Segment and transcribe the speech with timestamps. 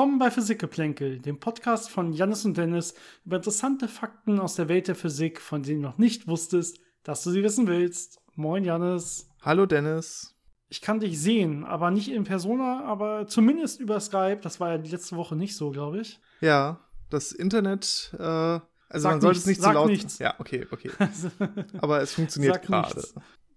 [0.00, 2.94] Willkommen bei Physikgeplänkel, dem Podcast von Jannis und Dennis
[3.26, 7.22] über interessante Fakten aus der Welt der Physik, von denen du noch nicht wusstest, dass
[7.22, 8.18] du sie wissen willst.
[8.34, 9.28] Moin, Jannis.
[9.42, 10.34] Hallo, Dennis.
[10.70, 14.38] Ich kann dich sehen, aber nicht in Persona, aber zumindest über Skype.
[14.40, 16.18] Das war ja die letzte Woche nicht so, glaube ich.
[16.40, 16.80] Ja,
[17.10, 19.90] das Internet, äh, also Sag man sollte nichts, es nicht sag zu laut.
[19.90, 20.18] nichts.
[20.18, 20.90] Ja, okay, okay.
[21.78, 23.04] Aber es funktioniert gerade.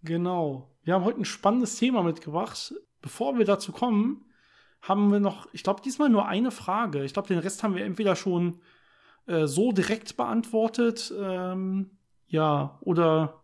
[0.02, 0.76] Genau.
[0.84, 2.76] Wir haben heute ein spannendes Thema mitgebracht.
[3.02, 4.26] Bevor wir dazu kommen,
[4.84, 7.04] haben wir noch, ich glaube, diesmal nur eine Frage.
[7.06, 8.60] Ich glaube, den Rest haben wir entweder schon
[9.26, 11.92] äh, so direkt beantwortet, ähm,
[12.28, 13.42] ja, oder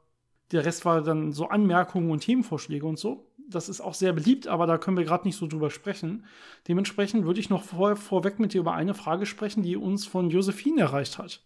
[0.51, 3.31] der Rest war dann so Anmerkungen und Themenvorschläge und so.
[3.47, 6.25] Das ist auch sehr beliebt, aber da können wir gerade nicht so drüber sprechen.
[6.67, 10.29] Dementsprechend würde ich noch vor, vorweg mit dir über eine Frage sprechen, die uns von
[10.29, 11.41] Josephine erreicht hat.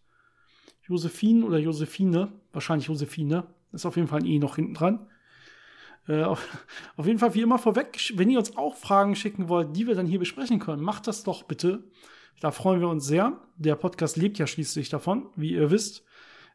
[0.88, 5.08] Josephine oder Josephine, wahrscheinlich Josephine, ist auf jeden Fall ein E noch hinten dran.
[6.08, 6.40] Äh, auf,
[7.06, 10.08] jeden Fall wie immer vorweg, wenn ihr uns auch Fragen schicken wollt, die wir dann
[10.08, 11.84] hier besprechen können, macht das doch bitte.
[12.40, 13.40] Da freuen wir uns sehr.
[13.56, 16.04] Der Podcast lebt ja schließlich davon, wie ihr wisst.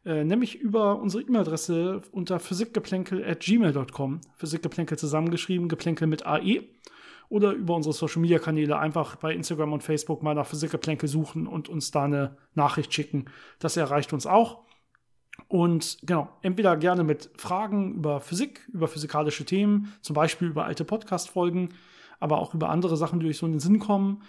[0.05, 4.21] Äh, nämlich über unsere E-Mail-Adresse unter physikgeplänkel.gmail.com.
[4.35, 6.63] Physikgeplänkel zusammengeschrieben, Geplänkel mit AE.
[7.27, 11.91] Oder über unsere Social-Media-Kanäle einfach bei Instagram und Facebook mal nach Physikgeplänkel suchen und uns
[11.91, 13.25] da eine Nachricht schicken.
[13.59, 14.63] Das erreicht uns auch.
[15.49, 20.85] Und genau, entweder gerne mit Fragen über Physik, über physikalische Themen, zum Beispiel über alte
[20.85, 21.69] Podcast-Folgen,
[22.19, 24.21] aber auch über andere Sachen, die euch so in den Sinn kommen.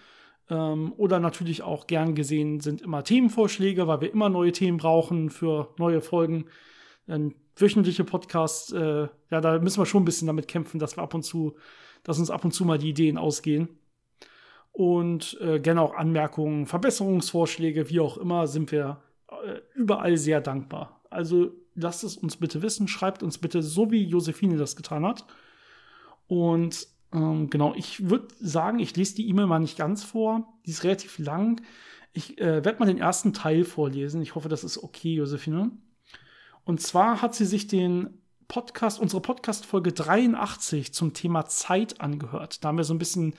[0.48, 5.28] Ähm, oder natürlich auch gern gesehen sind immer Themenvorschläge, weil wir immer neue Themen brauchen
[5.28, 6.46] für neue Folgen.
[7.06, 11.02] Ein wöchentliche Podcasts, äh, ja, da müssen wir schon ein bisschen damit kämpfen, dass wir
[11.02, 11.54] ab und zu,
[12.02, 13.68] dass uns ab und zu mal die Ideen ausgehen.
[14.72, 20.99] Und äh, gerne auch Anmerkungen, Verbesserungsvorschläge, wie auch immer, sind wir äh, überall sehr dankbar.
[21.10, 25.26] Also lasst es uns bitte wissen, schreibt uns bitte, so wie Josephine das getan hat.
[26.26, 30.54] Und ähm, genau, ich würde sagen, ich lese die E-Mail mal nicht ganz vor.
[30.66, 31.60] Die ist relativ lang.
[32.12, 34.22] Ich äh, werde mal den ersten Teil vorlesen.
[34.22, 35.72] Ich hoffe, das ist okay, Josephine.
[36.64, 42.64] Und zwar hat sie sich den Podcast, unsere Podcast-Folge 83 zum Thema Zeit angehört.
[42.64, 43.34] Da haben wir so ein bisschen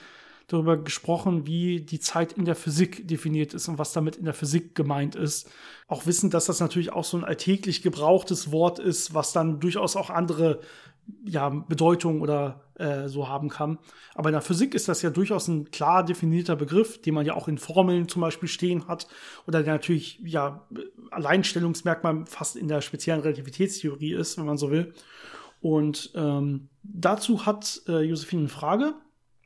[0.52, 4.34] darüber gesprochen, wie die Zeit in der Physik definiert ist und was damit in der
[4.34, 5.50] Physik gemeint ist.
[5.88, 9.96] Auch wissen, dass das natürlich auch so ein alltäglich gebrauchtes Wort ist, was dann durchaus
[9.96, 10.60] auch andere
[11.26, 13.78] ja, Bedeutungen oder äh, so haben kann.
[14.16, 17.34] Aber in der Physik ist das ja durchaus ein klar definierter Begriff, den man ja
[17.34, 19.08] auch in Formeln zum Beispiel stehen hat
[19.48, 20.68] oder der natürlich ja
[21.12, 24.94] Alleinstellungsmerkmal fast in der speziellen Relativitätstheorie ist, wenn man so will.
[25.62, 28.94] Und ähm, dazu hat äh, Josephine eine Frage.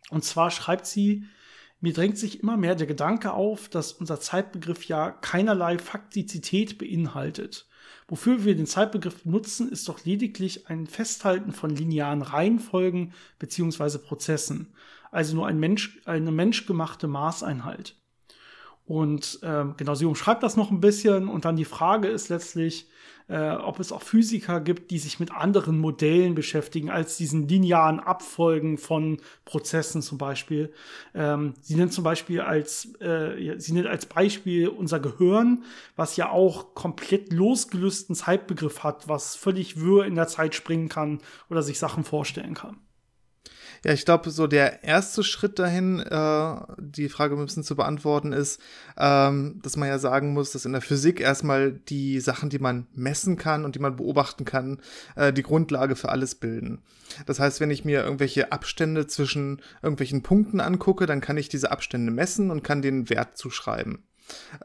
[0.10, 1.26] Und zwar schreibt sie,
[1.82, 7.68] mir drängt sich immer mehr der Gedanke auf, dass unser Zeitbegriff ja keinerlei Faktizität beinhaltet.
[8.08, 14.74] Wofür wir den Zeitbegriff nutzen, ist doch lediglich ein Festhalten von linearen Reihenfolgen beziehungsweise Prozessen.
[15.12, 17.96] Also nur ein Mensch, eine menschgemachte Maßeinheit.
[18.86, 22.88] Und ähm, genau, sie umschreibt das noch ein bisschen und dann die Frage ist letztlich,
[23.28, 28.00] äh, ob es auch Physiker gibt, die sich mit anderen Modellen beschäftigen als diesen linearen
[28.00, 30.72] Abfolgen von Prozessen zum Beispiel.
[31.14, 35.64] Ähm, sie nennt zum Beispiel als äh, sie nennt als Beispiel unser Gehirn,
[35.96, 41.20] was ja auch komplett losgelösten Zeitbegriff hat, was völlig wirr in der Zeit springen kann
[41.50, 42.78] oder sich Sachen vorstellen kann.
[43.86, 48.34] Ja, ich glaube, so der erste Schritt dahin, äh, die Frage ein bisschen zu beantworten,
[48.34, 48.60] ist,
[48.98, 52.88] ähm, dass man ja sagen muss, dass in der Physik erstmal die Sachen, die man
[52.96, 54.80] messen kann und die man beobachten kann,
[55.16, 56.82] äh, die Grundlage für alles bilden.
[57.28, 61.72] Das heißt, wenn ich mir irgendwelche Abstände zwischen irgendwelchen Punkten angucke, dann kann ich diese
[61.72, 64.04] Abstände messen und kann den Wert zuschreiben.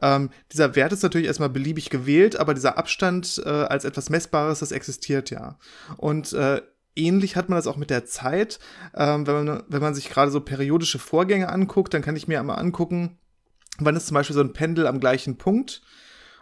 [0.01, 4.61] Ähm, dieser Wert ist natürlich erstmal beliebig gewählt, aber dieser Abstand äh, als etwas Messbares,
[4.61, 5.59] das existiert ja.
[5.97, 6.63] Und äh,
[6.95, 8.59] ähnlich hat man das auch mit der Zeit.
[8.95, 12.39] Ähm, wenn, man, wenn man sich gerade so periodische Vorgänge anguckt, dann kann ich mir
[12.39, 13.17] einmal angucken,
[13.79, 15.81] wann ist zum Beispiel so ein Pendel am gleichen Punkt.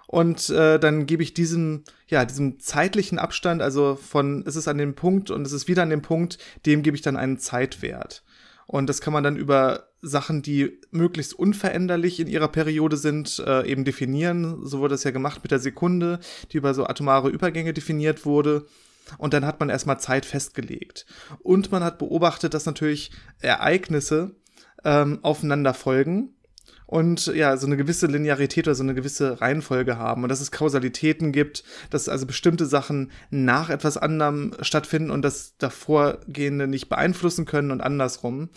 [0.08, 4.80] Und äh, dann gebe ich diesem, ja, diesem zeitlichen Abstand, also von es ist an
[4.80, 8.24] dem Punkt und es ist wieder an dem Punkt, dem gebe ich dann einen Zeitwert.
[8.66, 13.68] Und das kann man dann über Sachen, die möglichst unveränderlich in ihrer Periode sind, äh,
[13.68, 14.66] eben definieren.
[14.66, 16.20] So wurde das ja gemacht mit der Sekunde,
[16.52, 18.66] die über so atomare Übergänge definiert wurde.
[19.18, 21.06] Und dann hat man erstmal Zeit festgelegt.
[21.42, 24.36] Und man hat beobachtet, dass natürlich Ereignisse
[24.84, 26.34] ähm, aufeinander folgen
[26.90, 30.52] und ja, so eine gewisse Linearität oder so eine gewisse Reihenfolge haben und dass es
[30.52, 37.46] Kausalitäten gibt, dass also bestimmte Sachen nach etwas anderem stattfinden und das davorgehende nicht beeinflussen
[37.46, 38.50] können und andersrum.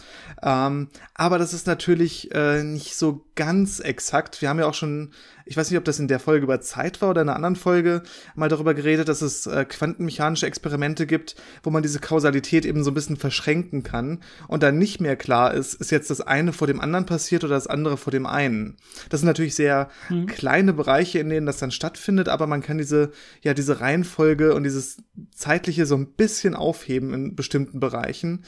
[0.42, 4.40] Ähm, aber das ist natürlich äh, nicht so ganz exakt.
[4.40, 5.12] Wir haben ja auch schon
[5.44, 7.56] ich weiß nicht, ob das in der Folge über Zeit war oder in einer anderen
[7.56, 8.02] Folge,
[8.34, 12.90] mal darüber geredet, dass es äh, quantenmechanische Experimente gibt, wo man diese Kausalität eben so
[12.90, 16.66] ein bisschen verschränken kann und dann nicht mehr klar ist, ist jetzt das eine vor
[16.66, 18.76] dem anderen passiert oder das andere vor dem einen.
[19.08, 20.26] Das sind natürlich sehr mhm.
[20.26, 23.12] kleine Bereiche, in denen das dann stattfindet, aber man kann diese,
[23.42, 24.98] ja, diese Reihenfolge und dieses
[25.34, 28.44] zeitliche so ein bisschen aufheben in bestimmten Bereichen.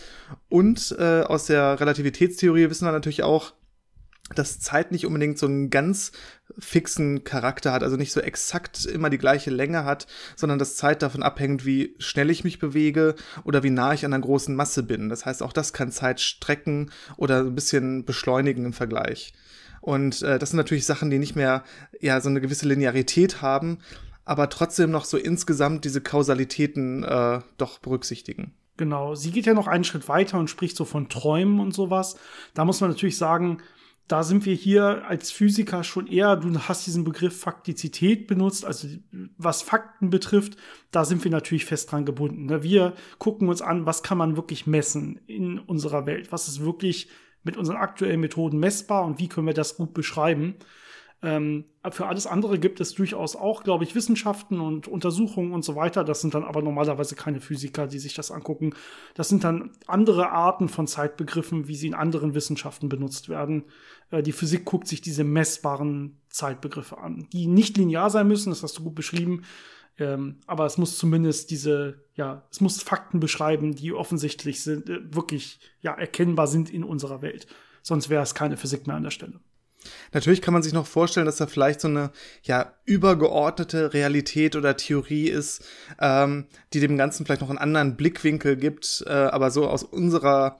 [0.49, 3.52] Und äh, aus der Relativitätstheorie wissen wir natürlich auch,
[4.34, 6.12] dass Zeit nicht unbedingt so einen ganz
[6.58, 11.02] fixen Charakter hat, also nicht so exakt immer die gleiche Länge hat, sondern dass Zeit
[11.02, 14.82] davon abhängt, wie schnell ich mich bewege oder wie nah ich an einer großen Masse
[14.82, 15.10] bin.
[15.10, 19.34] Das heißt, auch das kann Zeit strecken oder ein bisschen beschleunigen im Vergleich.
[19.82, 21.62] Und äh, das sind natürlich Sachen, die nicht mehr
[22.00, 23.78] ja so eine gewisse Linearität haben,
[24.24, 28.54] aber trotzdem noch so insgesamt diese Kausalitäten äh, doch berücksichtigen.
[28.76, 32.16] Genau, sie geht ja noch einen Schritt weiter und spricht so von Träumen und sowas.
[32.54, 33.58] Da muss man natürlich sagen,
[34.06, 38.86] da sind wir hier als Physiker schon eher, du hast diesen Begriff Faktizität benutzt, also
[39.38, 40.56] was Fakten betrifft,
[40.90, 42.46] da sind wir natürlich fest dran gebunden.
[42.46, 42.62] Ne?
[42.62, 47.08] Wir gucken uns an, was kann man wirklich messen in unserer Welt, was ist wirklich
[47.44, 50.56] mit unseren aktuellen Methoden messbar und wie können wir das gut beschreiben.
[51.24, 55.74] Ähm, für alles andere gibt es durchaus auch, glaube ich, Wissenschaften und Untersuchungen und so
[55.74, 56.04] weiter.
[56.04, 58.74] Das sind dann aber normalerweise keine Physiker, die sich das angucken.
[59.14, 63.64] Das sind dann andere Arten von Zeitbegriffen, wie sie in anderen Wissenschaften benutzt werden.
[64.10, 68.62] Äh, die Physik guckt sich diese messbaren Zeitbegriffe an, die nicht linear sein müssen, das
[68.62, 69.44] hast du gut beschrieben.
[69.96, 75.00] Ähm, aber es muss zumindest diese, ja, es muss Fakten beschreiben, die offensichtlich sind, äh,
[75.14, 77.46] wirklich, ja, erkennbar sind in unserer Welt.
[77.80, 79.40] Sonst wäre es keine Physik mehr an der Stelle.
[80.12, 82.10] Natürlich kann man sich noch vorstellen, dass da vielleicht so eine
[82.42, 85.64] ja übergeordnete Realität oder Theorie ist,
[86.00, 90.58] ähm, die dem Ganzen vielleicht noch einen anderen Blickwinkel gibt, äh, aber so aus unserer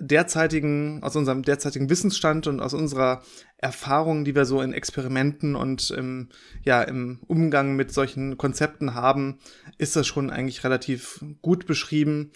[0.00, 3.22] derzeitigen, aus unserem derzeitigen Wissensstand und aus unserer
[3.56, 6.28] Erfahrung, die wir so in Experimenten und im,
[6.62, 9.38] ja, im Umgang mit solchen Konzepten haben,
[9.76, 12.30] ist das schon eigentlich relativ gut beschrieben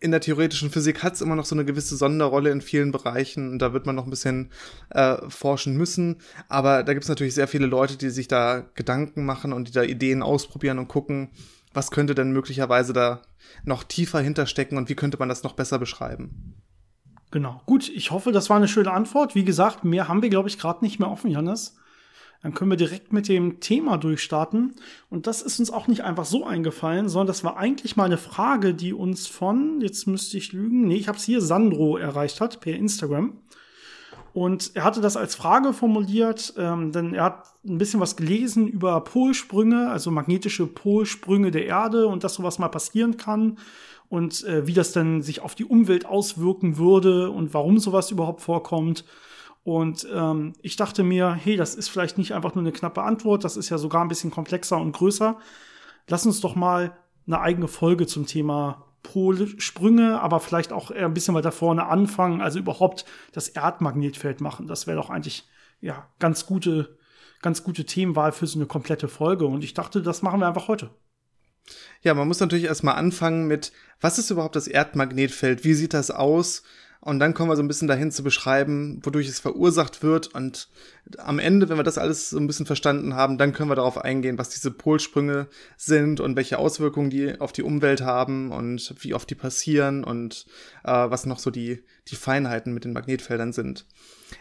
[0.00, 3.50] in der theoretischen Physik hat es immer noch so eine gewisse Sonderrolle in vielen Bereichen
[3.50, 4.50] und da wird man noch ein bisschen
[4.90, 6.18] äh, forschen müssen.
[6.48, 9.72] Aber da gibt es natürlich sehr viele Leute, die sich da Gedanken machen und die
[9.72, 11.30] da Ideen ausprobieren und gucken,
[11.74, 13.22] was könnte denn möglicherweise da
[13.64, 16.54] noch tiefer hinterstecken und wie könnte man das noch besser beschreiben.
[17.30, 17.60] Genau.
[17.66, 19.34] Gut, ich hoffe, das war eine schöne Antwort.
[19.34, 21.76] Wie gesagt, mehr haben wir, glaube ich, gerade nicht mehr offen, Johannes.
[22.42, 24.74] Dann können wir direkt mit dem Thema durchstarten.
[25.10, 28.18] Und das ist uns auch nicht einfach so eingefallen, sondern das war eigentlich mal eine
[28.18, 32.40] Frage, die uns von, jetzt müsste ich lügen, nee, ich habe es hier, Sandro erreicht
[32.40, 33.38] hat per Instagram.
[34.34, 38.68] Und er hatte das als Frage formuliert, ähm, denn er hat ein bisschen was gelesen
[38.68, 43.58] über Polsprünge, also magnetische Polsprünge der Erde und dass sowas mal passieren kann
[44.08, 48.40] und äh, wie das dann sich auf die Umwelt auswirken würde und warum sowas überhaupt
[48.40, 49.04] vorkommt.
[49.64, 53.44] Und ähm, ich dachte mir, hey, das ist vielleicht nicht einfach nur eine knappe Antwort,
[53.44, 55.38] das ist ja sogar ein bisschen komplexer und größer.
[56.08, 56.96] Lass uns doch mal
[57.26, 62.58] eine eigene Folge zum Thema Polsprünge, aber vielleicht auch ein bisschen weiter vorne anfangen, also
[62.58, 64.66] überhaupt das Erdmagnetfeld machen.
[64.66, 65.46] Das wäre doch eigentlich
[65.80, 66.98] ja ganz gute,
[67.42, 69.46] ganz gute Themenwahl für so eine komplette Folge.
[69.46, 70.90] Und ich dachte, das machen wir einfach heute.
[72.02, 75.64] Ja, man muss natürlich erstmal anfangen mit, was ist überhaupt das Erdmagnetfeld?
[75.64, 76.62] Wie sieht das aus?
[77.00, 80.28] Und dann kommen wir so ein bisschen dahin zu beschreiben, wodurch es verursacht wird.
[80.34, 80.68] Und
[81.18, 83.98] am Ende, wenn wir das alles so ein bisschen verstanden haben, dann können wir darauf
[83.98, 89.14] eingehen, was diese Polsprünge sind und welche Auswirkungen die auf die Umwelt haben und wie
[89.14, 90.46] oft die passieren und
[90.82, 93.86] äh, was noch so die, die Feinheiten mit den Magnetfeldern sind.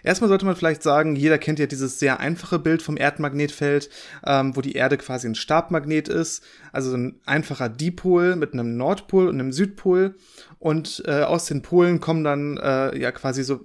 [0.03, 3.89] Erstmal sollte man vielleicht sagen, jeder kennt ja dieses sehr einfache Bild vom Erdmagnetfeld,
[4.25, 9.27] ähm, wo die Erde quasi ein Stabmagnet ist, also ein einfacher Dipol mit einem Nordpol
[9.27, 10.15] und einem Südpol.
[10.59, 13.61] Und äh, aus den Polen kommen dann äh, ja quasi so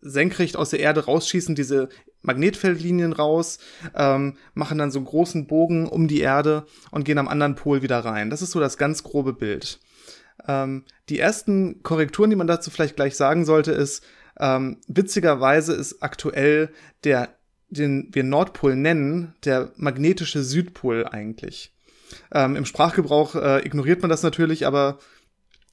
[0.00, 1.88] senkrecht aus der Erde rausschießen diese
[2.22, 3.58] Magnetfeldlinien raus,
[3.94, 7.82] ähm, machen dann so einen großen Bogen um die Erde und gehen am anderen Pol
[7.82, 8.30] wieder rein.
[8.30, 9.80] Das ist so das ganz grobe Bild.
[10.46, 14.04] Ähm, die ersten Korrekturen, die man dazu vielleicht gleich sagen sollte, ist,
[14.38, 16.70] ähm, witzigerweise ist aktuell
[17.04, 17.36] der,
[17.68, 21.74] den wir Nordpol nennen, der magnetische Südpol eigentlich.
[22.32, 24.98] Ähm, Im Sprachgebrauch äh, ignoriert man das natürlich, aber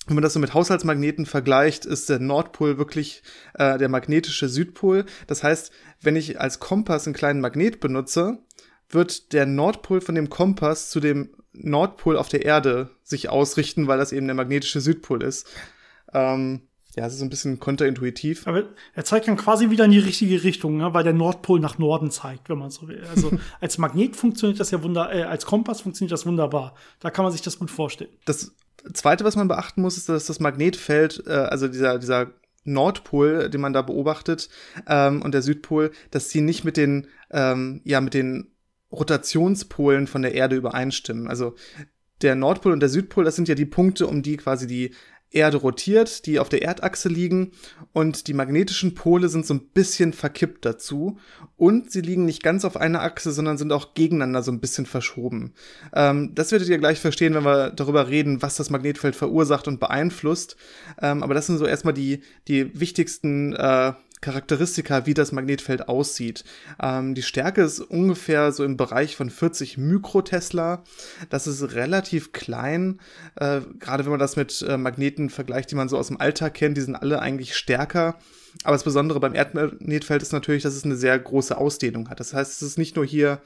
[0.08, 3.22] wenn man das so mit Haushaltsmagneten vergleicht, ist der Nordpol wirklich
[3.54, 5.06] äh, der magnetische Südpol.
[5.28, 8.39] Das heißt, wenn ich als Kompass einen kleinen Magnet benutze,
[8.89, 14.00] wird der Nordpol von dem Kompass zu dem Nordpol auf der Erde sich ausrichten, weil
[14.00, 15.48] das eben der magnetische Südpol ist.
[16.13, 18.48] Ähm, ja, es ist so ein bisschen konterintuitiv.
[18.48, 20.93] Aber er zeigt dann quasi wieder in die richtige Richtung, ne?
[20.93, 23.03] weil der Nordpol nach Norden zeigt, wenn man so will.
[23.10, 23.31] Also
[23.62, 26.75] als Magnet funktioniert das ja wunder, äh, als Kompass funktioniert das wunderbar.
[27.00, 28.12] Da kann man sich das gut vorstellen.
[28.25, 28.53] Das
[28.93, 32.31] Zweite, was man beachten muss, ist, dass das Magnetfeld, äh, also dieser, dieser
[32.63, 34.50] Nordpol, den man da beobachtet,
[34.88, 38.51] ähm, und der Südpol, dass sie nicht mit den, ähm, ja, mit den
[38.91, 41.27] Rotationspolen von der Erde übereinstimmen.
[41.27, 41.55] Also
[42.22, 44.93] der Nordpol und der Südpol, das sind ja die Punkte, um die quasi die
[45.31, 47.51] Erde rotiert, die auf der Erdachse liegen
[47.93, 51.17] und die magnetischen Pole sind so ein bisschen verkippt dazu
[51.55, 54.88] und sie liegen nicht ganz auf einer Achse, sondern sind auch gegeneinander so ein bisschen
[54.88, 55.53] verschoben.
[55.93, 59.79] Ähm, das werdet ihr gleich verstehen, wenn wir darüber reden, was das Magnetfeld verursacht und
[59.79, 60.55] beeinflusst.
[61.00, 66.44] Ähm, aber das sind so erstmal die, die wichtigsten äh, Charakteristika, wie das Magnetfeld aussieht.
[66.82, 70.84] Ähm, die Stärke ist ungefähr so im Bereich von 40 Mikrotesla.
[71.30, 73.00] Das ist relativ klein,
[73.36, 76.54] äh, gerade wenn man das mit äh, Magneten vergleicht, die man so aus dem Alltag
[76.54, 76.78] kennt.
[76.78, 78.18] Die sind alle eigentlich stärker.
[78.64, 82.20] Aber das Besondere beim Erdmagnetfeld ist natürlich, dass es eine sehr große Ausdehnung hat.
[82.20, 83.42] Das heißt, es ist nicht nur hier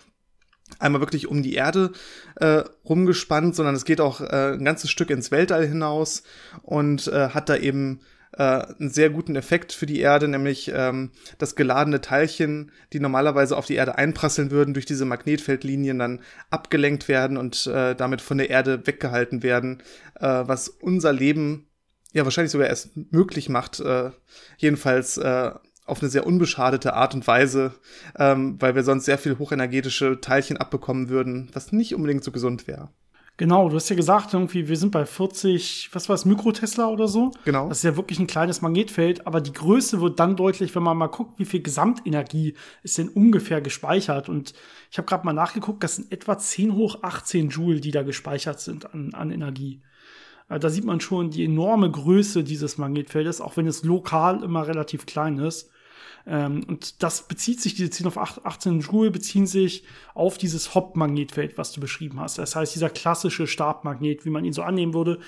[0.79, 1.91] einmal wirklich um die Erde
[2.35, 6.23] äh, rumgespannt, sondern es geht auch äh, ein ganzes Stück ins Weltall hinaus
[6.63, 7.99] und äh, hat da eben
[8.37, 13.57] äh, einen sehr guten Effekt für die Erde, nämlich ähm, dass geladene Teilchen, die normalerweise
[13.57, 18.37] auf die Erde einprasseln würden, durch diese Magnetfeldlinien dann abgelenkt werden und äh, damit von
[18.37, 19.81] der Erde weggehalten werden,
[20.19, 21.67] äh, was unser Leben
[22.13, 24.11] ja wahrscheinlich sogar erst möglich macht, äh,
[24.57, 25.51] jedenfalls äh,
[25.85, 27.73] auf eine sehr unbeschadete Art und Weise,
[28.17, 32.67] ähm, weil wir sonst sehr viel hochenergetische Teilchen abbekommen würden, was nicht unbedingt so gesund
[32.67, 32.89] wäre.
[33.37, 37.07] Genau, du hast ja gesagt, irgendwie, wir sind bei 40, was war es, Mikrotesla oder
[37.07, 37.31] so.
[37.45, 37.67] Genau.
[37.67, 40.97] Das ist ja wirklich ein kleines Magnetfeld, aber die Größe wird dann deutlich, wenn man
[40.97, 44.29] mal guckt, wie viel Gesamtenergie ist denn ungefähr gespeichert.
[44.29, 44.53] Und
[44.91, 48.59] ich habe gerade mal nachgeguckt, das sind etwa 10 hoch 18 Joule, die da gespeichert
[48.59, 49.81] sind an, an Energie.
[50.49, 54.67] Äh, da sieht man schon die enorme Größe dieses Magnetfeldes, auch wenn es lokal immer
[54.67, 55.71] relativ klein ist.
[56.25, 59.83] Ähm, und das bezieht sich, diese 10 auf 18 Joule beziehen sich
[60.13, 62.37] auf dieses Hop-Magnetfeld, was du beschrieben hast.
[62.37, 65.19] Das heißt, dieser klassische Stabmagnet, wie man ihn so annehmen würde.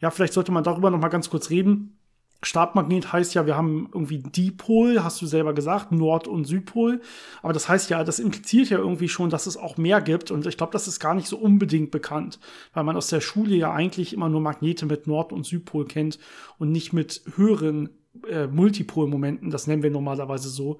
[0.00, 1.98] Ja, vielleicht sollte man darüber noch mal ganz kurz reden.
[2.44, 7.00] Stabmagnet heißt ja, wir haben irgendwie Dipol, hast du selber gesagt, Nord- und Südpol.
[7.42, 10.30] Aber das heißt ja, das impliziert ja irgendwie schon, dass es auch mehr gibt.
[10.30, 12.38] Und ich glaube, das ist gar nicht so unbedingt bekannt,
[12.72, 16.18] weil man aus der Schule ja eigentlich immer nur Magnete mit Nord- und Südpol kennt
[16.58, 17.88] und nicht mit höheren
[18.28, 20.78] äh, Multipol-Momenten, das nennen wir normalerweise so.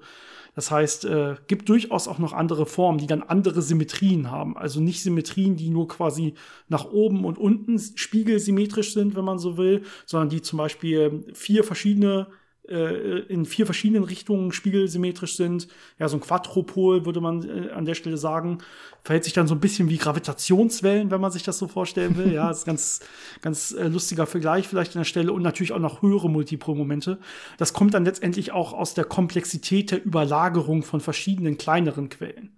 [0.55, 4.57] Das heißt, äh, gibt durchaus auch noch andere Formen, die dann andere Symmetrien haben.
[4.57, 6.33] Also nicht Symmetrien, die nur quasi
[6.69, 11.65] nach oben und unten spiegelsymmetrisch sind, wenn man so will, sondern die zum Beispiel vier
[11.65, 12.27] verschiedene
[12.69, 15.67] äh, in vier verschiedenen Richtungen spiegelsymmetrisch sind.
[15.99, 18.59] Ja, so ein Quadropol würde man äh, an der Stelle sagen.
[19.03, 22.33] Verhält sich dann so ein bisschen wie Gravitationswellen, wenn man sich das so vorstellen will.
[22.33, 23.01] Ja, ist ganz,
[23.41, 27.19] ganz äh, lustiger Vergleich vielleicht an der Stelle und natürlich auch noch höhere Multipolmomente.
[27.57, 32.55] Das kommt dann letztendlich auch aus der Komplexität der Überlagerung von verschiedenen kleineren Quellen.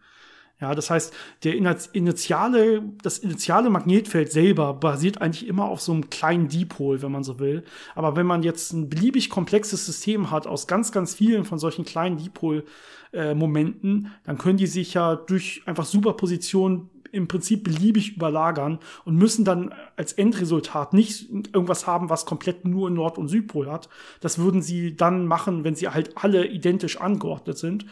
[0.59, 6.09] Ja, das heißt, der initiale, das initiale Magnetfeld selber basiert eigentlich immer auf so einem
[6.09, 7.63] kleinen Dipol, wenn man so will.
[7.93, 11.85] Aber wenn man jetzt ein beliebig komplexes System hat aus ganz, ganz vielen von solchen
[11.85, 18.79] kleinen Dipol-Momenten, äh, dann können die sich ja durch einfach Superposition im Prinzip beliebig überlagern
[19.05, 23.89] und müssen dann als Endresultat nicht irgendwas haben, was komplett nur Nord- und Südpol hat.
[24.21, 27.85] Das würden sie dann machen, wenn sie halt alle identisch angeordnet sind,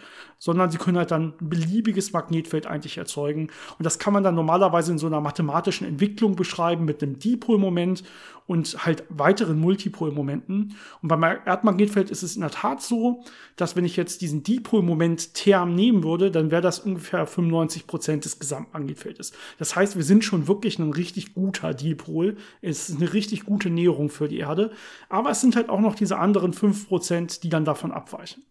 [0.46, 3.50] sondern sie können halt dann ein beliebiges Magnetfeld eigentlich erzeugen.
[3.80, 8.04] Und das kann man dann normalerweise in so einer mathematischen Entwicklung beschreiben mit einem Dipolmoment
[8.46, 10.76] und halt weiteren Multipolmomenten.
[11.02, 13.24] Und beim Erdmagnetfeld ist es in der Tat so,
[13.56, 18.24] dass wenn ich jetzt diesen Dipolmoment Term nehmen würde, dann wäre das ungefähr 95 Prozent
[18.24, 19.34] des Gesamtmagnetfeldes.
[19.58, 22.38] Das heißt, wir sind schon wirklich ein richtig guter Dipol.
[22.62, 24.70] Es ist eine richtig gute Näherung für die Erde.
[25.10, 28.44] Aber es sind halt auch noch diese anderen 5 Prozent, die dann davon abweichen.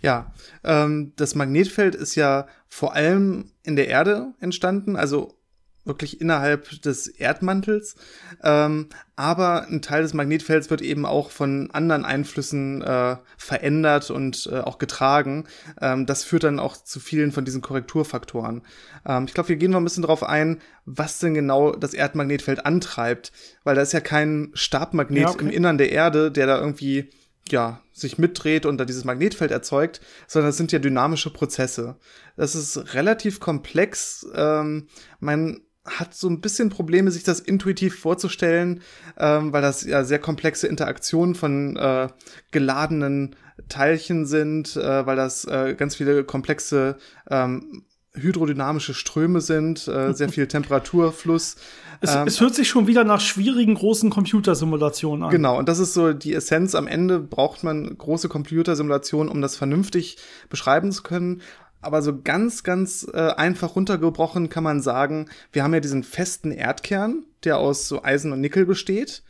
[0.00, 0.32] Ja,
[0.64, 5.40] ähm, das Magnetfeld ist ja vor allem in der Erde entstanden, also
[5.84, 7.96] wirklich innerhalb des Erdmantels.
[8.42, 14.48] Ähm, aber ein Teil des Magnetfelds wird eben auch von anderen Einflüssen äh, verändert und
[14.52, 15.46] äh, auch getragen.
[15.80, 18.62] Ähm, das führt dann auch zu vielen von diesen Korrekturfaktoren.
[19.06, 22.66] Ähm, ich glaube, wir gehen mal ein bisschen darauf ein, was denn genau das Erdmagnetfeld
[22.66, 23.32] antreibt,
[23.64, 25.44] weil da ist ja kein Stabmagnet ja, okay.
[25.44, 27.10] im Innern der Erde, der da irgendwie
[27.52, 31.96] ja, sich mitdreht und da dieses Magnetfeld erzeugt, sondern es sind ja dynamische Prozesse.
[32.36, 34.26] Das ist relativ komplex.
[34.34, 34.88] Ähm,
[35.18, 38.82] man hat so ein bisschen Probleme, sich das intuitiv vorzustellen,
[39.18, 42.08] ähm, weil das ja sehr komplexe Interaktionen von äh,
[42.50, 43.36] geladenen
[43.68, 46.96] Teilchen sind, äh, weil das äh, ganz viele komplexe
[47.30, 51.56] ähm, hydrodynamische Ströme sind, äh, sehr viel Temperaturfluss.
[52.00, 55.30] Es, ähm, es hört sich schon wieder nach schwierigen großen Computersimulationen an.
[55.30, 56.74] Genau, und das ist so die Essenz.
[56.74, 60.16] Am Ende braucht man große Computersimulationen, um das vernünftig
[60.48, 61.42] beschreiben zu können.
[61.82, 66.52] Aber so ganz, ganz äh, einfach runtergebrochen kann man sagen, wir haben ja diesen festen
[66.52, 69.22] Erdkern, der aus so Eisen und Nickel besteht.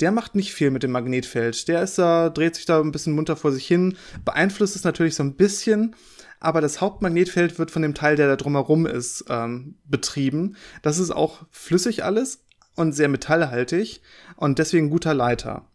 [0.00, 1.68] Der macht nicht viel mit dem Magnetfeld.
[1.68, 5.16] Der ist da, dreht sich da ein bisschen munter vor sich hin, beeinflusst es natürlich
[5.16, 5.94] so ein bisschen,
[6.40, 10.56] aber das Hauptmagnetfeld wird von dem Teil, der da drumherum ist, ähm, betrieben.
[10.82, 14.02] Das ist auch flüssig alles und sehr metallhaltig
[14.36, 15.66] und deswegen guter Leiter.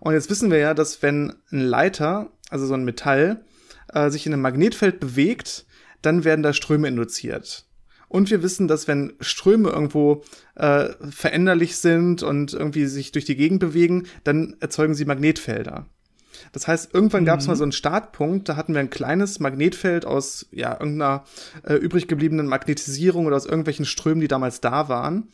[0.00, 3.44] Und jetzt wissen wir ja, dass wenn ein Leiter, also so ein Metall,
[3.92, 5.66] äh, sich in einem Magnetfeld bewegt,
[6.02, 7.66] dann werden da Ströme induziert.
[8.08, 10.22] Und wir wissen, dass wenn Ströme irgendwo
[10.54, 15.86] äh, veränderlich sind und irgendwie sich durch die Gegend bewegen, dann erzeugen sie Magnetfelder.
[16.52, 17.26] Das heißt, irgendwann mhm.
[17.26, 21.24] gab es mal so einen Startpunkt, da hatten wir ein kleines Magnetfeld aus ja, irgendeiner
[21.64, 25.28] äh, übrig gebliebenen Magnetisierung oder aus irgendwelchen Strömen, die damals da waren.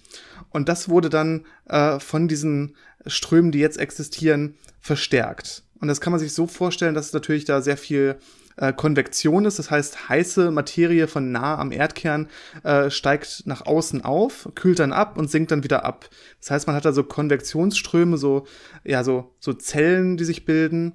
[0.50, 5.62] Und das wurde dann äh, von diesen Strömen, die jetzt existieren, verstärkt.
[5.80, 8.16] Und das kann man sich so vorstellen, dass natürlich da sehr viel
[8.58, 9.58] äh, Konvektion ist.
[9.58, 12.28] Das heißt, heiße Materie von nah am Erdkern
[12.62, 16.10] äh, steigt nach außen auf, kühlt dann ab und sinkt dann wieder ab.
[16.40, 18.46] Das heißt, man hat da so Konvektionsströme, so,
[18.84, 20.92] ja, so, so Zellen, die sich bilden.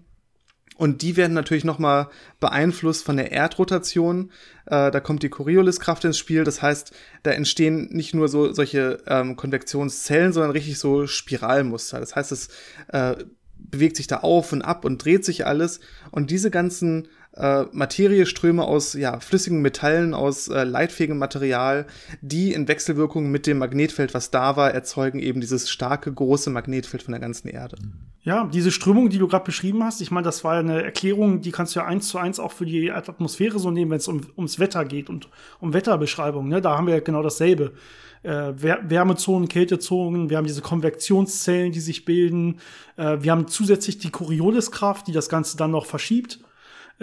[0.76, 4.32] Und die werden natürlich nochmal beeinflusst von der Erdrotation.
[4.66, 6.44] Äh, da kommt die Corioliskraft ins Spiel.
[6.44, 12.00] Das heißt, da entstehen nicht nur so solche ähm, Konvektionszellen, sondern richtig so Spiralmuster.
[12.00, 12.50] Das heißt, es
[12.88, 13.16] äh,
[13.58, 15.80] bewegt sich da auf und ab und dreht sich alles.
[16.12, 21.88] Und diese ganzen äh, Materieströme aus ja, flüssigen Metallen, aus äh, leitfähigem Material,
[22.22, 27.02] die in Wechselwirkung mit dem Magnetfeld, was da war, erzeugen eben dieses starke, große Magnetfeld
[27.02, 27.78] von der ganzen Erde.
[28.22, 31.52] Ja, diese Strömung, die du gerade beschrieben hast, ich meine, das war eine Erklärung, die
[31.52, 34.22] kannst du ja eins zu eins auch für die Atmosphäre so nehmen, wenn es um,
[34.38, 35.28] ums Wetter geht und
[35.60, 36.48] um Wetterbeschreibung.
[36.48, 36.62] Ne?
[36.62, 37.74] Da haben wir ja genau dasselbe.
[38.22, 42.60] Äh, Wärmezonen, Kältezonen, wir haben diese Konvektionszellen, die sich bilden.
[42.96, 46.40] Äh, wir haben zusätzlich die Corioliskraft, die das Ganze dann noch verschiebt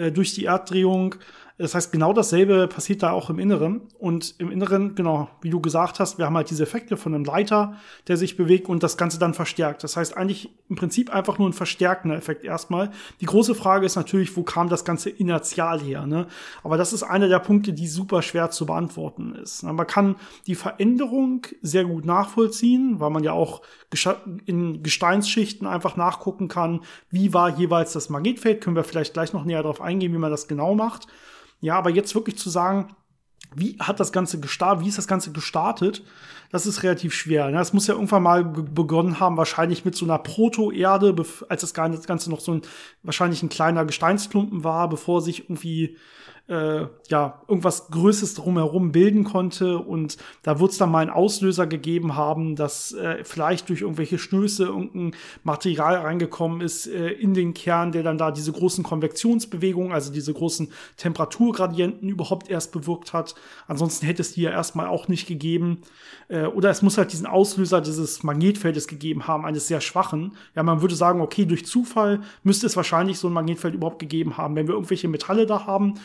[0.01, 1.15] äh, durch die Erddrehung.
[1.57, 3.81] Das heißt, genau dasselbe passiert da auch im Inneren.
[3.99, 7.23] Und im Inneren, genau, wie du gesagt hast, wir haben halt diese Effekte von einem
[7.23, 7.75] Leiter,
[8.07, 9.83] der sich bewegt und das Ganze dann verstärkt.
[9.83, 12.91] Das heißt eigentlich im Prinzip einfach nur ein verstärkender Effekt erstmal.
[13.19, 16.05] Die große Frage ist natürlich, wo kam das Ganze inertial her?
[16.05, 16.27] Ne?
[16.63, 19.63] Aber das ist einer der Punkte, die super schwer zu beantworten ist.
[19.63, 20.15] Man kann
[20.47, 23.61] die Veränderung sehr gut nachvollziehen, weil man ja auch
[24.45, 28.61] in Gesteinsschichten einfach nachgucken kann, wie war jeweils das Magnetfeld.
[28.61, 31.07] Können wir vielleicht gleich noch näher darauf eingehen, wie man das genau macht.
[31.61, 32.95] Ja, aber jetzt wirklich zu sagen,
[33.55, 36.03] wie hat das Ganze gestartet, wie ist das Ganze gestartet,
[36.51, 37.47] das ist relativ schwer.
[37.47, 37.53] Ne?
[37.53, 41.15] Das muss ja irgendwann mal begonnen haben, wahrscheinlich mit so einer Proto-Erde,
[41.49, 42.61] als das Ganze noch so ein,
[43.03, 45.97] wahrscheinlich ein kleiner Gesteinsklumpen war, bevor sich irgendwie
[46.47, 49.77] äh, ja, irgendwas Größeres drumherum bilden konnte.
[49.77, 54.19] Und da wird es dann mal einen Auslöser gegeben haben, dass äh, vielleicht durch irgendwelche
[54.19, 59.93] Stöße irgendein Material reingekommen ist äh, in den Kern, der dann da diese großen Konvektionsbewegungen,
[59.93, 63.35] also diese großen Temperaturgradienten überhaupt erst bewirkt hat.
[63.67, 65.81] Ansonsten hätte es die ja erstmal auch nicht gegeben.
[66.27, 70.35] Äh, oder es muss halt diesen Auslöser dieses Magnetfeldes gegeben haben, eines sehr schwachen.
[70.55, 74.37] Ja, man würde sagen, okay, durch Zufall müsste es wahrscheinlich so ein Magnetfeld überhaupt gegeben
[74.37, 74.55] haben.
[74.55, 75.95] Wenn wir irgendwelche Metalle da haben,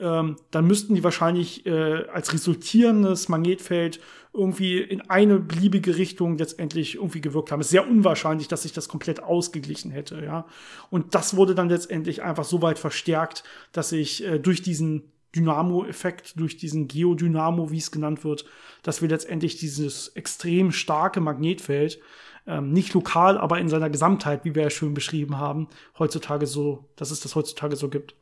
[0.00, 4.00] ähm, dann müssten die wahrscheinlich äh, als resultierendes Magnetfeld
[4.32, 7.60] irgendwie in eine beliebige Richtung letztendlich irgendwie gewirkt haben.
[7.60, 10.46] Es ist sehr unwahrscheinlich, dass sich das komplett ausgeglichen hätte, ja.
[10.90, 16.38] Und das wurde dann letztendlich einfach so weit verstärkt, dass sich äh, durch diesen Dynamo-Effekt,
[16.38, 18.44] durch diesen Geodynamo, wie es genannt wird,
[18.82, 22.00] dass wir letztendlich dieses extrem starke Magnetfeld
[22.46, 26.84] ähm, nicht lokal, aber in seiner Gesamtheit, wie wir ja schön beschrieben haben, heutzutage so,
[26.96, 28.14] dass es das heutzutage so gibt.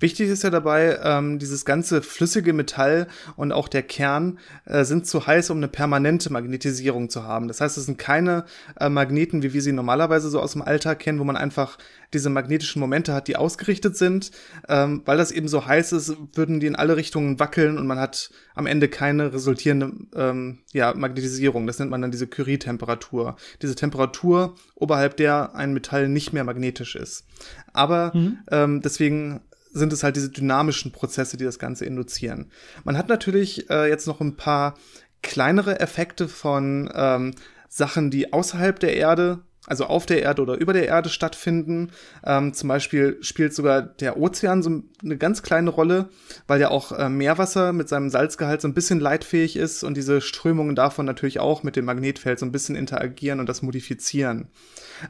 [0.00, 5.08] Wichtig ist ja dabei, ähm, dieses ganze flüssige Metall und auch der Kern äh, sind
[5.08, 7.48] zu heiß, um eine permanente Magnetisierung zu haben.
[7.48, 8.44] Das heißt, es sind keine
[8.78, 11.78] äh, Magneten, wie wir sie normalerweise so aus dem Alltag kennen, wo man einfach
[12.14, 14.30] diese magnetischen Momente hat, die ausgerichtet sind.
[14.68, 17.98] Ähm, weil das eben so heiß ist, würden die in alle Richtungen wackeln und man
[17.98, 21.66] hat am Ende keine resultierende ähm, ja, Magnetisierung.
[21.66, 23.36] Das nennt man dann diese Curie-Temperatur.
[23.62, 27.26] Diese Temperatur, oberhalb der ein Metall nicht mehr magnetisch ist.
[27.72, 28.38] Aber mhm.
[28.50, 29.40] ähm, deswegen
[29.78, 32.50] sind es halt diese dynamischen Prozesse, die das Ganze induzieren.
[32.84, 34.74] Man hat natürlich äh, jetzt noch ein paar
[35.22, 37.34] kleinere Effekte von ähm,
[37.68, 41.90] Sachen, die außerhalb der Erde also auf der Erde oder über der Erde stattfinden.
[42.24, 46.08] Ähm, zum Beispiel spielt sogar der Ozean so eine ganz kleine Rolle,
[46.46, 50.20] weil ja auch äh, Meerwasser mit seinem Salzgehalt so ein bisschen leitfähig ist und diese
[50.20, 54.48] Strömungen davon natürlich auch mit dem Magnetfeld so ein bisschen interagieren und das modifizieren.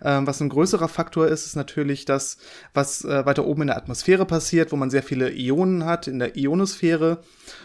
[0.04, 2.38] Ähm, was ein größerer Faktor ist, ist natürlich das,
[2.74, 6.18] was äh, weiter oben in der Atmosphäre passiert, wo man sehr viele Ionen hat, in
[6.18, 7.22] der Ionosphäre.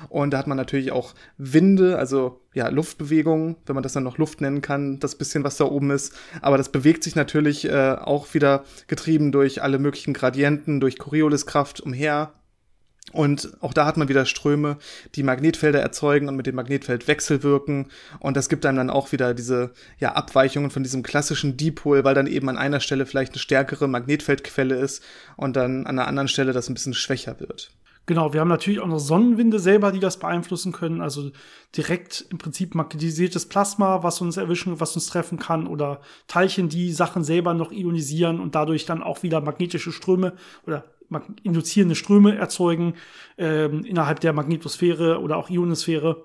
[0.10, 4.18] Und da hat man natürlich auch Winde, also ja, Luftbewegungen, wenn man das dann noch
[4.18, 6.13] Luft nennen kann, das bisschen, was da oben ist.
[6.42, 11.82] Aber das bewegt sich natürlich äh, auch wieder getrieben durch alle möglichen Gradienten, durch Corioliskraft
[11.82, 12.34] umher.
[13.12, 14.78] Und auch da hat man wieder Ströme,
[15.16, 17.92] die Magnetfelder erzeugen und mit dem Magnetfeld wechselwirken.
[18.20, 22.16] Und das gibt einem dann auch wieder diese ja, Abweichungen von diesem klassischen Dipol, weil
[22.16, 25.04] dann eben an einer Stelle vielleicht eine stärkere Magnetfeldquelle ist
[25.36, 27.72] und dann an einer anderen Stelle das ein bisschen schwächer wird.
[28.06, 31.00] Genau, wir haben natürlich auch noch Sonnenwinde selber, die das beeinflussen können.
[31.00, 31.32] Also
[31.78, 36.92] direkt im Prinzip magnetisiertes Plasma, was uns erwischen, was uns treffen kann, oder Teilchen, die
[36.92, 40.34] Sachen selber noch ionisieren und dadurch dann auch wieder magnetische Ströme
[40.68, 40.84] oder
[41.44, 42.96] induzierende Ströme erzeugen
[43.38, 46.24] ähm, innerhalb der Magnetosphäre oder auch Ionosphäre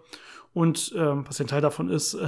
[0.58, 2.26] und ähm, was ein Teil davon ist äh,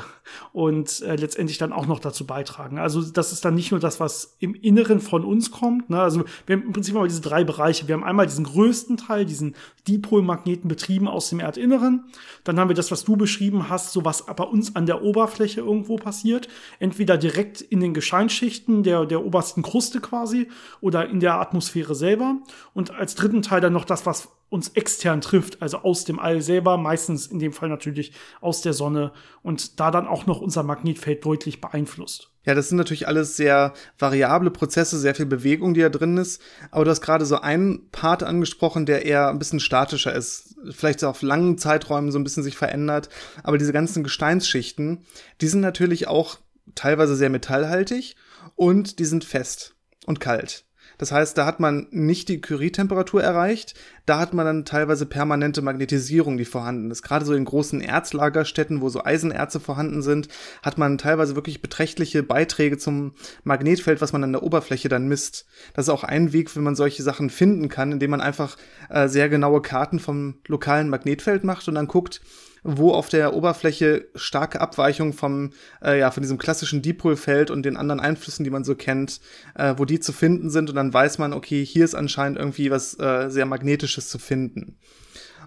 [0.52, 2.78] und äh, letztendlich dann auch noch dazu beitragen.
[2.78, 5.90] Also das ist dann nicht nur das, was im Inneren von uns kommt.
[5.90, 6.00] Ne?
[6.00, 7.88] Also wir haben im Prinzip mal diese drei Bereiche.
[7.88, 9.56] Wir haben einmal diesen größten Teil, diesen
[9.88, 12.04] Dipolmagneten betrieben aus dem Erdinneren.
[12.44, 15.62] Dann haben wir das, was du beschrieben hast, so was bei uns an der Oberfläche
[15.62, 16.46] irgendwo passiert.
[16.78, 20.46] Entweder direkt in den Gesteinsschichten der, der obersten Kruste quasi
[20.80, 22.36] oder in der Atmosphäre selber.
[22.74, 26.42] Und als dritten Teil dann noch das, was uns extern trifft, also aus dem All
[26.42, 30.64] selber, meistens in dem Fall natürlich aus der Sonne und da dann auch noch unser
[30.64, 32.30] Magnetfeld deutlich beeinflusst.
[32.44, 36.42] Ja, das sind natürlich alles sehr variable Prozesse, sehr viel Bewegung, die da drin ist.
[36.70, 40.56] Aber du hast gerade so einen Part angesprochen, der eher ein bisschen statischer ist.
[40.70, 43.10] Vielleicht auf langen Zeiträumen so ein bisschen sich verändert.
[43.42, 45.04] Aber diese ganzen Gesteinsschichten,
[45.40, 46.38] die sind natürlich auch
[46.74, 48.16] teilweise sehr metallhaltig
[48.56, 49.74] und die sind fest
[50.06, 50.64] und kalt.
[51.00, 53.72] Das heißt, da hat man nicht die Curie-Temperatur erreicht,
[54.04, 57.00] da hat man dann teilweise permanente Magnetisierung, die vorhanden ist.
[57.02, 60.28] Gerade so in großen Erzlagerstätten, wo so Eisenerze vorhanden sind,
[60.62, 65.46] hat man teilweise wirklich beträchtliche Beiträge zum Magnetfeld, was man an der Oberfläche dann misst.
[65.72, 68.58] Das ist auch ein Weg, wenn man solche Sachen finden kann, indem man einfach
[68.90, 72.20] äh, sehr genaue Karten vom lokalen Magnetfeld macht und dann guckt,
[72.62, 75.50] wo auf der Oberfläche starke Abweichungen vom,
[75.82, 79.20] äh, ja, von diesem klassischen Dipolfeld und den anderen Einflüssen, die man so kennt,
[79.54, 82.70] äh, wo die zu finden sind und dann weiß man, okay, hier ist anscheinend irgendwie
[82.70, 84.76] was äh, sehr Magnetisches zu finden.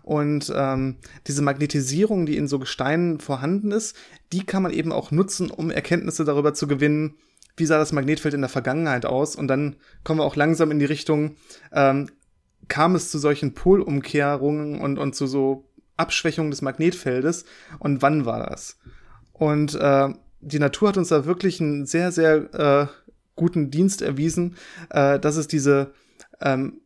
[0.04, 0.98] Und ähm,
[1.28, 3.96] diese Magnetisierung, die in so Gesteinen vorhanden ist,
[4.34, 7.16] die kann man eben auch nutzen, um Erkenntnisse darüber zu gewinnen,
[7.56, 9.36] wie sah das Magnetfeld in der Vergangenheit aus.
[9.36, 11.36] Und dann kommen wir auch langsam in die Richtung,
[11.72, 12.10] ähm,
[12.68, 17.46] kam es zu solchen Polumkehrungen und, und zu so Abschwächung des Magnetfeldes
[17.80, 18.78] und wann war das?
[19.32, 20.10] Und äh,
[20.42, 22.88] die Natur hat uns da wirklich einen sehr, sehr äh,
[23.36, 24.56] guten Dienst erwiesen,
[24.90, 25.94] äh, dass es diese,
[26.42, 26.82] ähm,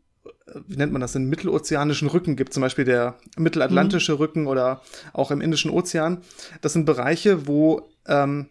[0.67, 4.17] wie nennt man das, in mittelozeanischen Rücken gibt, zum Beispiel der mittelatlantische mhm.
[4.17, 4.81] Rücken oder
[5.13, 6.19] auch im Indischen Ozean.
[6.61, 8.47] Das sind Bereiche, wo ähm,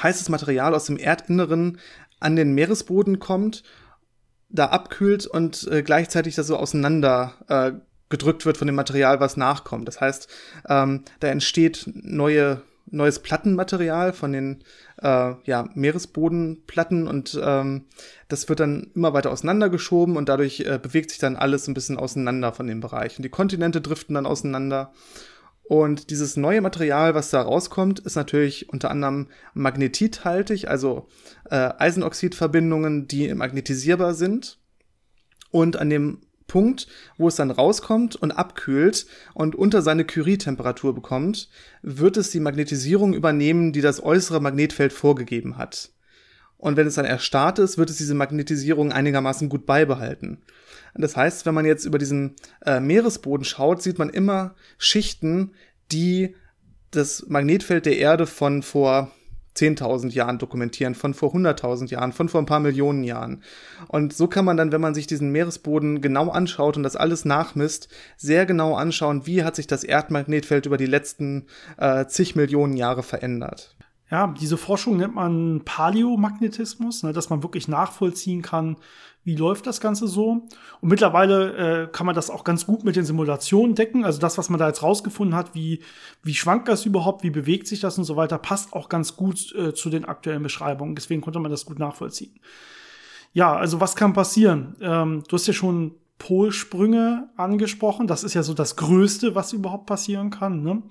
[0.00, 1.78] heißes Material aus dem Erdinneren
[2.20, 3.62] an den Meeresboden kommt,
[4.48, 7.72] da abkühlt und äh, gleichzeitig das so auseinander äh,
[8.08, 9.88] gedrückt wird von dem Material, was nachkommt.
[9.88, 10.28] Das heißt,
[10.68, 14.64] ähm, da entsteht neue, neues Plattenmaterial von den
[15.02, 17.86] äh, ja, Meeresbodenplatten und ähm,
[18.28, 21.98] das wird dann immer weiter auseinandergeschoben und dadurch äh, bewegt sich dann alles ein bisschen
[21.98, 23.16] auseinander von dem Bereich.
[23.16, 24.92] Und die Kontinente driften dann auseinander.
[25.68, 31.08] Und dieses neue Material, was da rauskommt, ist natürlich unter anderem magnetithaltig, also
[31.50, 34.60] äh, Eisenoxidverbindungen, die magnetisierbar sind.
[35.50, 41.48] Und an dem Punkt, wo es dann rauskommt und abkühlt und unter seine Curie-Temperatur bekommt,
[41.82, 45.90] wird es die Magnetisierung übernehmen, die das äußere Magnetfeld vorgegeben hat.
[46.58, 50.42] Und wenn es dann erstarrt ist, wird es diese Magnetisierung einigermaßen gut beibehalten.
[50.94, 55.52] Das heißt, wenn man jetzt über diesen äh, Meeresboden schaut, sieht man immer Schichten,
[55.92, 56.34] die
[56.90, 59.10] das Magnetfeld der Erde von vor
[59.56, 63.42] 10.000 Jahren dokumentieren, von vor 100.000 Jahren, von vor ein paar Millionen Jahren.
[63.88, 67.24] Und so kann man dann, wenn man sich diesen Meeresboden genau anschaut und das alles
[67.24, 71.46] nachmisst, sehr genau anschauen, wie hat sich das Erdmagnetfeld über die letzten
[71.78, 73.76] äh, zig Millionen Jahre verändert.
[74.10, 78.76] Ja, diese Forschung nennt man Paläomagnetismus, ne, dass man wirklich nachvollziehen kann,
[79.26, 80.46] wie läuft das Ganze so.
[80.80, 84.04] Und mittlerweile äh, kann man das auch ganz gut mit den Simulationen decken.
[84.04, 85.80] Also das, was man da jetzt rausgefunden hat, wie,
[86.22, 89.52] wie schwankt das überhaupt, wie bewegt sich das und so weiter, passt auch ganz gut
[89.56, 90.94] äh, zu den aktuellen Beschreibungen.
[90.94, 92.38] Deswegen konnte man das gut nachvollziehen.
[93.32, 94.76] Ja, also was kann passieren?
[94.80, 98.06] Ähm, du hast ja schon Polsprünge angesprochen.
[98.06, 100.62] Das ist ja so das Größte, was überhaupt passieren kann.
[100.62, 100.82] Ne?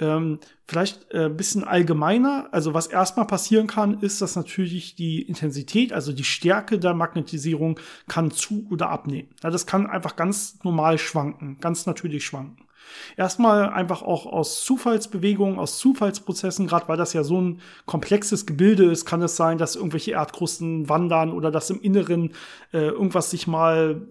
[0.00, 2.48] Ähm, vielleicht äh, bisschen allgemeiner.
[2.52, 7.80] Also was erstmal passieren kann, ist, dass natürlich die Intensität, also die Stärke der Magnetisierung
[8.06, 9.28] kann zu oder abnehmen.
[9.42, 12.68] Ja, das kann einfach ganz normal schwanken, ganz natürlich schwanken.
[13.16, 18.84] Erstmal einfach auch aus Zufallsbewegungen, aus Zufallsprozessen, gerade weil das ja so ein komplexes Gebilde
[18.90, 22.32] ist, kann es sein, dass irgendwelche Erdkrusten wandern oder dass im Inneren
[22.72, 24.08] äh, irgendwas sich mal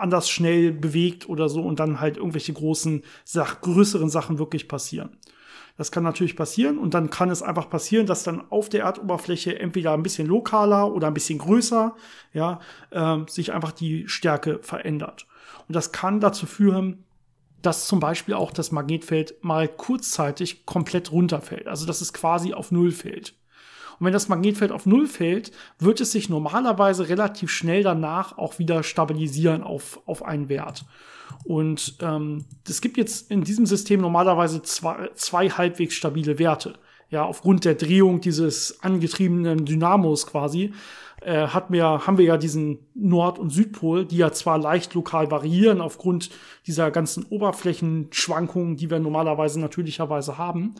[0.00, 5.18] anders schnell bewegt oder so und dann halt irgendwelche großen, Sach größeren Sachen wirklich passieren.
[5.76, 9.58] Das kann natürlich passieren und dann kann es einfach passieren, dass dann auf der Erdoberfläche
[9.58, 11.94] entweder ein bisschen lokaler oder ein bisschen größer,
[12.32, 15.26] ja, äh, sich einfach die Stärke verändert.
[15.68, 17.04] Und das kann dazu führen,
[17.60, 21.66] dass zum Beispiel auch das Magnetfeld mal kurzzeitig komplett runterfällt.
[21.68, 23.34] Also dass es quasi auf Null fällt.
[23.98, 28.58] Und wenn das Magnetfeld auf Null fällt, wird es sich normalerweise relativ schnell danach auch
[28.58, 30.84] wieder stabilisieren auf, auf einen Wert.
[31.44, 36.74] Und ähm, es gibt jetzt in diesem System normalerweise zwei, zwei halbwegs stabile Werte.
[37.08, 40.72] Ja, aufgrund der Drehung dieses angetriebenen Dynamos quasi
[41.22, 45.30] äh, hat mir, haben wir ja diesen Nord- und Südpol, die ja zwar leicht lokal
[45.30, 46.30] variieren aufgrund
[46.66, 50.74] dieser ganzen Oberflächenschwankungen, die wir normalerweise natürlicherweise haben.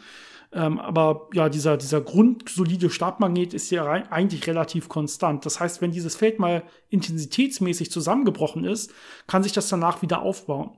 [0.57, 5.45] Ähm, aber ja, dieser, dieser grundsolide Startmagnet ist ja eigentlich relativ konstant.
[5.45, 8.90] Das heißt, wenn dieses Feld mal intensitätsmäßig zusammengebrochen ist,
[9.27, 10.71] kann sich das danach wieder aufbauen.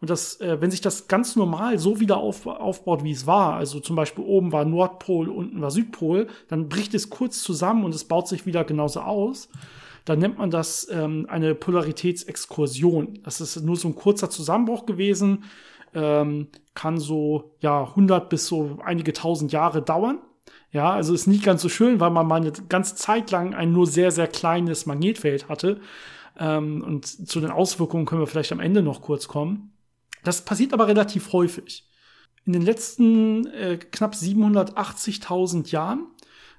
[0.00, 3.54] Und das, äh, wenn sich das ganz normal so wieder auf, aufbaut, wie es war,
[3.54, 7.92] also zum Beispiel oben war Nordpol, unten war Südpol, dann bricht es kurz zusammen und
[7.92, 9.48] es baut sich wieder genauso aus.
[10.04, 13.20] Dann nennt man das ähm, eine Polaritätsexkursion.
[13.24, 15.42] Das ist nur so ein kurzer Zusammenbruch gewesen
[15.94, 20.18] ähm, kann so ja 100 bis so einige tausend Jahre dauern.
[20.70, 23.72] Ja, also ist nicht ganz so schön, weil man mal eine ganze Zeit lang ein
[23.72, 25.80] nur sehr, sehr kleines Magnetfeld hatte.
[26.38, 29.72] Ähm, und zu den Auswirkungen können wir vielleicht am Ende noch kurz kommen.
[30.24, 31.88] Das passiert aber relativ häufig.
[32.44, 36.08] In den letzten äh, knapp 780.000 Jahren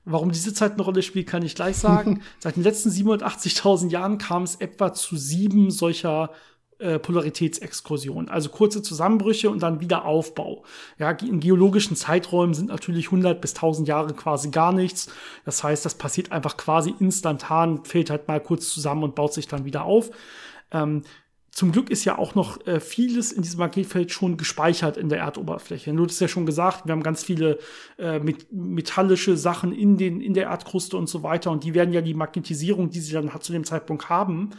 [0.05, 2.21] Warum diese Zeit eine Rolle spielt, kann ich gleich sagen.
[2.39, 6.31] Seit den letzten 780.000 Jahren kam es etwa zu sieben solcher
[6.79, 10.63] äh, Polaritätsexkursion, also kurze Zusammenbrüche und dann wieder Aufbau.
[10.97, 15.09] Ja, in geologischen Zeiträumen sind natürlich 100 bis 1000 Jahre quasi gar nichts.
[15.45, 19.47] Das heißt, das passiert einfach quasi instantan, fällt halt mal kurz zusammen und baut sich
[19.47, 20.11] dann wieder auf.
[20.71, 21.03] Ähm,
[21.55, 25.19] zum Glück ist ja auch noch äh, vieles in diesem Magnetfeld schon gespeichert in der
[25.19, 25.93] Erdoberfläche.
[25.93, 27.59] Du hast ja schon gesagt, wir haben ganz viele
[27.97, 31.51] äh, met metallische Sachen in, den, in der Erdkruste und so weiter.
[31.51, 34.49] Und die werden ja die Magnetisierung, die sie dann zu dem Zeitpunkt haben,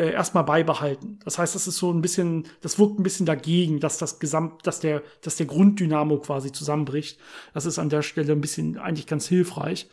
[0.00, 1.18] äh, erstmal beibehalten.
[1.24, 4.66] Das heißt, das ist so ein bisschen, das wirkt ein bisschen dagegen, dass das Gesamt,
[4.66, 7.18] dass der, dass der Grunddynamo quasi zusammenbricht.
[7.52, 9.90] Das ist an der Stelle ein bisschen eigentlich ganz hilfreich.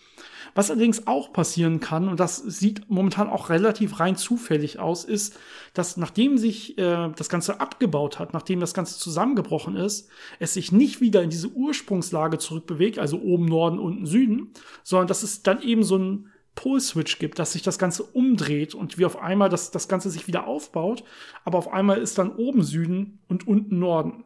[0.56, 5.38] Was allerdings auch passieren kann, und das sieht momentan auch relativ rein zufällig aus, ist,
[5.74, 10.08] dass nachdem sich äh, das Ganze abgebaut hat, nachdem das Ganze zusammengebrochen ist,
[10.40, 15.22] es sich nicht wieder in diese Ursprungslage zurückbewegt, also oben Norden, unten Süden, sondern dass
[15.22, 19.18] es dann eben so ein Pole-Switch gibt, dass sich das Ganze umdreht und wie auf
[19.22, 21.04] einmal das, das Ganze sich wieder aufbaut,
[21.46, 24.26] aber auf einmal ist dann oben Süden und unten Norden.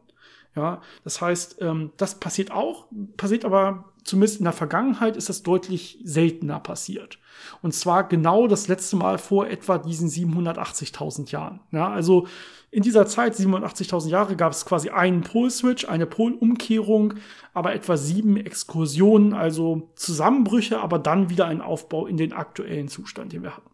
[0.56, 5.42] Ja, das heißt, ähm, das passiert auch, passiert aber zumindest in der Vergangenheit ist das
[5.42, 7.18] deutlich seltener passiert.
[7.60, 11.60] Und zwar genau das letzte Mal vor etwa diesen 780.000 Jahren.
[11.70, 12.26] Ja, also
[12.70, 17.14] in dieser Zeit, 87.000 Jahre, gab es quasi einen Pol-Switch, eine Polumkehrung,
[17.52, 23.32] aber etwa sieben Exkursionen, also Zusammenbrüche, aber dann wieder ein Aufbau in den aktuellen Zustand,
[23.32, 23.71] den wir hatten.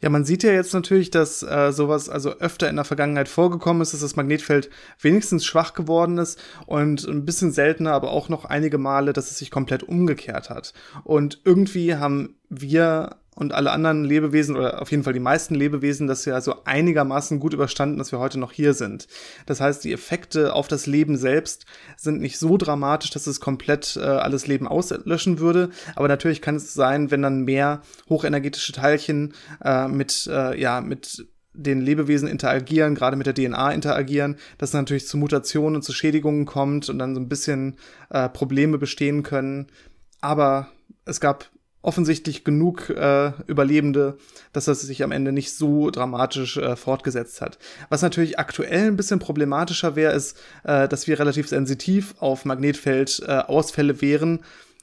[0.00, 3.82] Ja, man sieht ja jetzt natürlich, dass äh, sowas also öfter in der Vergangenheit vorgekommen
[3.82, 8.44] ist, dass das Magnetfeld wenigstens schwach geworden ist und ein bisschen seltener, aber auch noch
[8.44, 10.72] einige Male, dass es sich komplett umgekehrt hat.
[11.04, 16.06] Und irgendwie haben wir und alle anderen Lebewesen oder auf jeden Fall die meisten Lebewesen
[16.06, 19.06] das ja so einigermaßen gut überstanden, dass wir heute noch hier sind.
[19.44, 21.66] Das heißt, die Effekte auf das Leben selbst
[21.98, 25.68] sind nicht so dramatisch, dass es komplett äh, alles Leben auslöschen würde.
[25.96, 31.26] Aber natürlich kann es sein, wenn dann mehr hochenergetische Teilchen äh, mit, äh, ja, mit
[31.52, 35.92] den Lebewesen interagieren, gerade mit der DNA interagieren, dass es natürlich zu Mutationen und zu
[35.92, 37.76] Schädigungen kommt und dann so ein bisschen
[38.08, 39.66] äh, Probleme bestehen können.
[40.22, 40.68] Aber
[41.04, 41.50] es gab
[41.86, 44.18] offensichtlich genug äh, Überlebende,
[44.52, 47.58] dass das sich am Ende nicht so dramatisch äh, fortgesetzt hat.
[47.90, 53.92] Was natürlich aktuell ein bisschen problematischer wäre, ist, äh, dass wir relativ sensitiv auf Magnetfeldausfälle
[53.92, 54.40] äh, wären,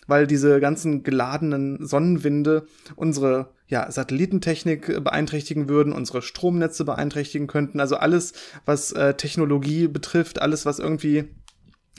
[0.08, 7.82] weil diese ganzen geladenen Sonnenwinde unsere ja, Satellitentechnik beeinträchtigen würden, unsere Stromnetze beeinträchtigen könnten.
[7.82, 8.32] Also alles,
[8.66, 11.26] was äh, Technologie betrifft, alles, was irgendwie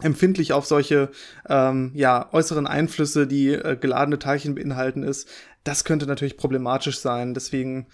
[0.03, 1.11] empfindlich auf solche
[1.49, 5.29] ähm, ja, äußeren Einflüsse, die äh, geladene Teilchen beinhalten ist.
[5.63, 7.35] Das könnte natürlich problematisch sein.
[7.35, 7.87] Deswegen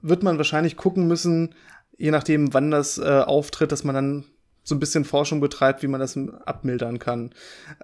[0.00, 1.54] wird man wahrscheinlich gucken müssen,
[1.98, 4.24] je nachdem, wann das äh, auftritt, dass man dann
[4.64, 7.30] so ein bisschen Forschung betreibt, wie man das abmildern kann.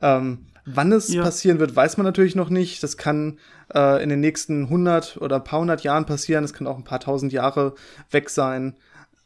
[0.01, 1.23] Ähm, wann es ja.
[1.23, 2.83] passieren wird, weiß man natürlich noch nicht.
[2.85, 3.39] Das kann
[3.75, 6.45] äh, in den nächsten 100 oder ein paar hundert Jahren passieren.
[6.45, 7.75] Das kann auch ein paar tausend Jahre
[8.13, 8.77] weg sein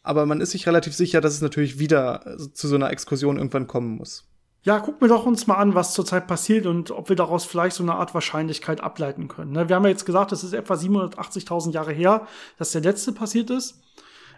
[0.03, 3.67] aber man ist sich relativ sicher, dass es natürlich wieder zu so einer Exkursion irgendwann
[3.67, 4.25] kommen muss.
[4.65, 7.75] Ja, gucken wir doch uns mal an, was zurzeit passiert und ob wir daraus vielleicht
[7.75, 9.53] so eine Art Wahrscheinlichkeit ableiten können.
[9.53, 9.69] Ne?
[9.69, 13.51] Wir haben ja jetzt gesagt, es ist etwa 780.000 Jahre her, dass der letzte passiert
[13.51, 13.83] ist.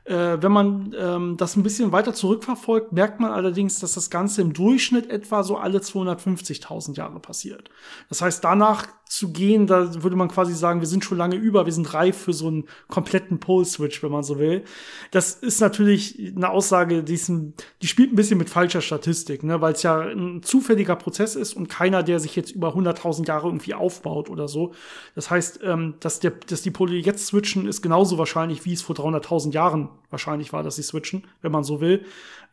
[0.05, 4.41] Äh, wenn man ähm, das ein bisschen weiter zurückverfolgt, merkt man allerdings, dass das Ganze
[4.41, 7.71] im Durchschnitt etwa so alle 250.000 Jahre passiert.
[8.09, 11.67] Das heißt, danach zu gehen, da würde man quasi sagen, wir sind schon lange über,
[11.67, 14.65] wir sind reif für so einen kompletten Pole-Switch, wenn man so will.
[15.11, 19.43] Das ist natürlich eine Aussage, die, ist ein, die spielt ein bisschen mit falscher Statistik,
[19.43, 23.27] ne, weil es ja ein zufälliger Prozess ist und keiner, der sich jetzt über 100.000
[23.29, 24.73] Jahre irgendwie aufbaut oder so.
[25.15, 28.83] Das heißt, ähm, dass, der, dass die Pole jetzt switchen, ist genauso wahrscheinlich, wie es
[28.83, 32.05] vor 300.000 Jahren wahrscheinlich war, dass sie switchen, wenn man so will.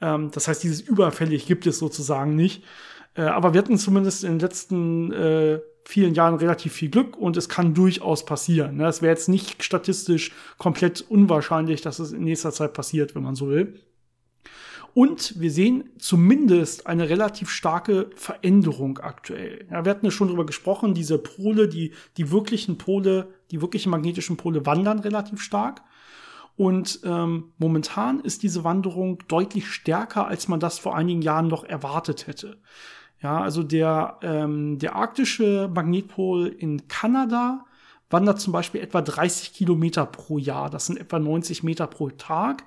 [0.01, 2.63] Ähm, das heißt, dieses überfällig gibt es sozusagen nicht.
[3.15, 7.37] Äh, aber wir hatten zumindest in den letzten äh, vielen Jahren relativ viel Glück und
[7.37, 8.77] es kann durchaus passieren.
[8.77, 8.87] Ne?
[8.87, 13.35] Es wäre jetzt nicht statistisch komplett unwahrscheinlich, dass es in nächster Zeit passiert, wenn man
[13.35, 13.79] so will.
[14.93, 19.65] Und wir sehen zumindest eine relativ starke Veränderung aktuell.
[19.71, 23.89] Ja, wir hatten ja schon drüber gesprochen, diese Pole, die, die wirklichen Pole, die wirklichen
[23.89, 25.81] magnetischen Pole wandern relativ stark.
[26.57, 31.63] Und ähm, momentan ist diese Wanderung deutlich stärker, als man das vor einigen Jahren noch
[31.63, 32.57] erwartet hätte.
[33.21, 37.65] Ja, also der, ähm, der arktische Magnetpol in Kanada
[38.09, 40.69] wandert zum Beispiel etwa 30 Kilometer pro Jahr.
[40.69, 42.63] Das sind etwa 90 Meter pro Tag.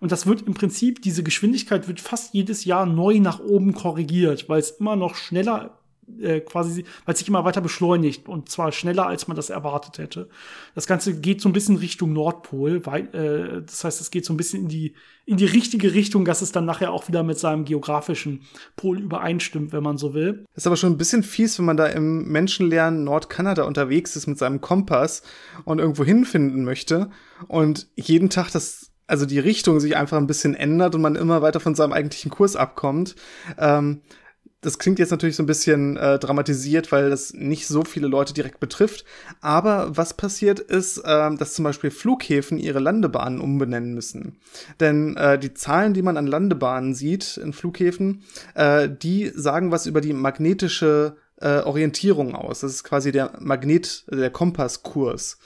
[0.00, 4.48] Und das wird im Prinzip, diese Geschwindigkeit wird fast jedes Jahr neu nach oben korrigiert,
[4.48, 5.78] weil es immer noch schneller
[6.20, 10.28] äh, quasi, weil sich immer weiter beschleunigt und zwar schneller, als man das erwartet hätte.
[10.74, 14.32] Das Ganze geht so ein bisschen Richtung Nordpol, weil, äh, das heißt, es geht so
[14.32, 17.38] ein bisschen in die, in die richtige Richtung, dass es dann nachher auch wieder mit
[17.38, 18.42] seinem geografischen
[18.76, 20.44] Pol übereinstimmt, wenn man so will.
[20.54, 24.26] Das ist aber schon ein bisschen fies, wenn man da im menschenleeren Nordkanada unterwegs ist
[24.26, 25.22] mit seinem Kompass
[25.64, 27.10] und irgendwo hinfinden möchte
[27.48, 31.42] und jeden Tag das also die Richtung sich einfach ein bisschen ändert und man immer
[31.42, 33.14] weiter von seinem eigentlichen Kurs abkommt.
[33.58, 34.00] Ähm,
[34.66, 38.34] das klingt jetzt natürlich so ein bisschen äh, dramatisiert, weil das nicht so viele Leute
[38.34, 39.04] direkt betrifft.
[39.40, 44.38] Aber was passiert ist, äh, dass zum Beispiel Flughäfen ihre Landebahnen umbenennen müssen.
[44.80, 48.24] Denn äh, die Zahlen, die man an Landebahnen sieht in Flughäfen,
[48.56, 52.58] äh, die sagen was über die magnetische äh, Orientierung aus.
[52.58, 55.38] Das ist quasi der Magnet, der Kompasskurs.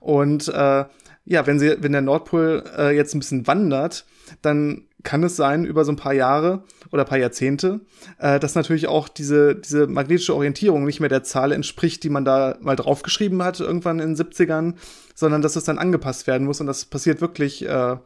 [0.00, 0.84] Und äh,
[1.26, 4.04] ja, wenn sie, wenn der Nordpol jetzt ein bisschen wandert,
[4.42, 7.80] dann kann es sein, über so ein paar Jahre oder paar Jahrzehnte,
[8.18, 12.24] äh, dass natürlich auch diese, diese magnetische Orientierung nicht mehr der Zahl entspricht, die man
[12.24, 14.74] da mal draufgeschrieben hat, irgendwann in den 70ern,
[15.14, 16.60] sondern dass es dann angepasst werden muss.
[16.60, 17.96] Und das passiert wirklich äh,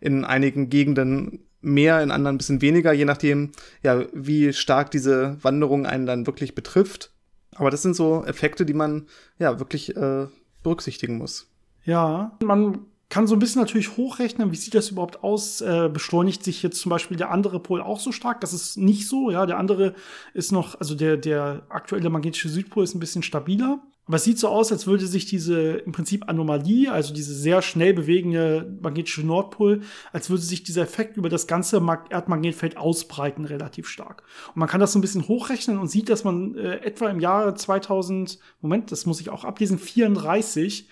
[0.00, 5.36] in einigen Gegenden mehr, in anderen ein bisschen weniger, je nachdem, ja, wie stark diese
[5.42, 7.12] Wanderung einen dann wirklich betrifft.
[7.54, 9.06] Aber das sind so Effekte, die man
[9.38, 10.26] ja wirklich äh,
[10.62, 11.48] berücksichtigen muss.
[11.84, 15.60] Ja, man kann so ein bisschen natürlich hochrechnen, wie sieht das überhaupt aus?
[15.60, 18.40] Äh, beschleunigt sich jetzt zum Beispiel der andere Pol auch so stark?
[18.40, 19.46] Das ist nicht so, ja.
[19.46, 19.94] Der andere
[20.34, 23.80] ist noch, also der, der aktuelle magnetische Südpol ist ein bisschen stabiler.
[24.06, 27.60] Aber es sieht so aus, als würde sich diese im Prinzip Anomalie, also diese sehr
[27.60, 33.88] schnell bewegende magnetische Nordpol, als würde sich dieser Effekt über das ganze Erdmagnetfeld ausbreiten, relativ
[33.88, 34.22] stark.
[34.48, 37.18] Und man kann das so ein bisschen hochrechnen und sieht, dass man äh, etwa im
[37.18, 40.88] Jahre 2000, Moment, das muss ich auch ablesen, 34,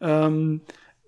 [0.00, 0.62] ähm,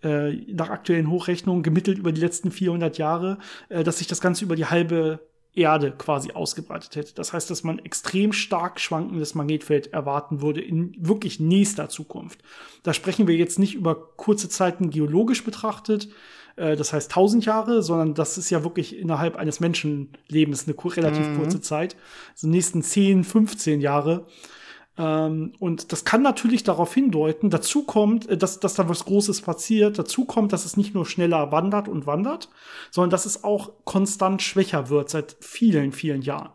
[0.07, 3.39] äh, nach aktuellen Hochrechnungen gemittelt über die letzten 400 Jahre,
[3.69, 5.21] äh, dass sich das Ganze über die halbe
[5.55, 7.15] Erde quasi ausgebreitet hätte.
[7.15, 12.43] Das heißt, dass man extrem stark schwankendes Magnetfeld erwarten würde in wirklich nächster Zukunft.
[12.83, 16.09] Da sprechen wir jetzt nicht über kurze Zeiten geologisch betrachtet,
[16.57, 21.27] äh, das heißt 1000 Jahre, sondern das ist ja wirklich innerhalb eines Menschenlebens eine relativ
[21.27, 21.39] mhm.
[21.39, 21.97] kurze Zeit.
[22.33, 24.27] Also nächsten 10, 15 Jahre
[24.99, 29.43] ähm, und das kann natürlich darauf hindeuten, dazu kommt, äh, dass, dass da was Großes
[29.43, 32.49] passiert, dazu kommt, dass es nicht nur schneller wandert und wandert,
[32.91, 36.51] sondern dass es auch konstant schwächer wird seit vielen, vielen Jahren.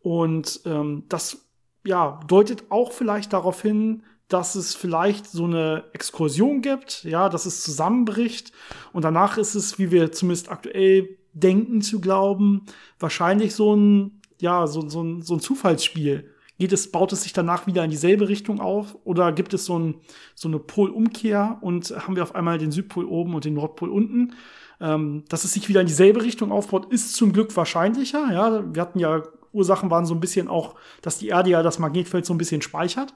[0.00, 1.46] Und ähm, das
[1.84, 7.44] ja, deutet auch vielleicht darauf hin, dass es vielleicht so eine Exkursion gibt, ja, dass
[7.44, 8.52] es zusammenbricht
[8.94, 12.64] und danach ist es, wie wir zumindest aktuell denken zu glauben,
[12.98, 17.32] wahrscheinlich so ein, ja, so, so, ein, so ein Zufallsspiel Geht es, baut es sich
[17.32, 19.96] danach wieder in dieselbe Richtung auf oder gibt es so, ein,
[20.34, 24.34] so eine Polumkehr und haben wir auf einmal den Südpol oben und den Nordpol unten?
[24.80, 28.32] Ähm, dass es sich wieder in dieselbe Richtung aufbaut, ist zum Glück wahrscheinlicher.
[28.32, 31.78] Ja, wir hatten ja Ursachen waren so ein bisschen auch, dass die Erde ja das
[31.78, 33.14] Magnetfeld so ein bisschen speichert,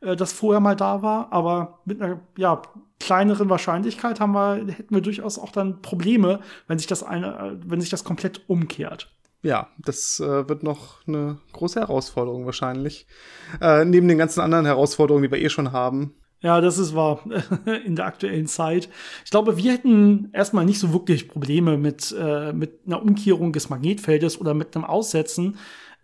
[0.00, 1.32] äh, das vorher mal da war.
[1.32, 2.62] Aber mit einer ja,
[3.00, 7.80] kleineren Wahrscheinlichkeit haben wir, hätten wir durchaus auch dann Probleme, wenn sich das eine, wenn
[7.80, 9.15] sich das komplett umkehrt
[9.46, 13.06] ja, das äh, wird noch eine große Herausforderung wahrscheinlich.
[13.60, 16.14] Äh, neben den ganzen anderen Herausforderungen, die wir eh schon haben.
[16.40, 17.20] Ja, das ist wahr
[17.84, 18.88] in der aktuellen Zeit.
[19.24, 23.70] Ich glaube, wir hätten erstmal nicht so wirklich Probleme mit, äh, mit einer Umkehrung des
[23.70, 25.56] Magnetfeldes oder mit einem Aussetzen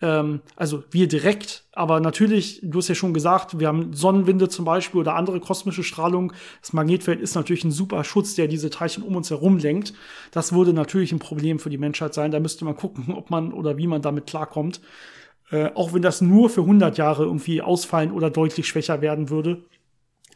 [0.03, 4.65] ähm, also wir direkt, aber natürlich, du hast ja schon gesagt, wir haben Sonnenwinde zum
[4.65, 6.33] Beispiel oder andere kosmische Strahlung.
[6.61, 9.95] Das Magnetfeld ist natürlich ein super Schutz, der diese Teilchen um uns herum lenkt.
[10.33, 12.33] Das würde natürlich ein Problem für die Menschheit sein.
[12.33, 14.81] Da müsste man gucken, ob man oder wie man damit klarkommt.
[15.51, 19.63] Äh, auch wenn das nur für 100 Jahre irgendwie ausfallen oder deutlich schwächer werden würde,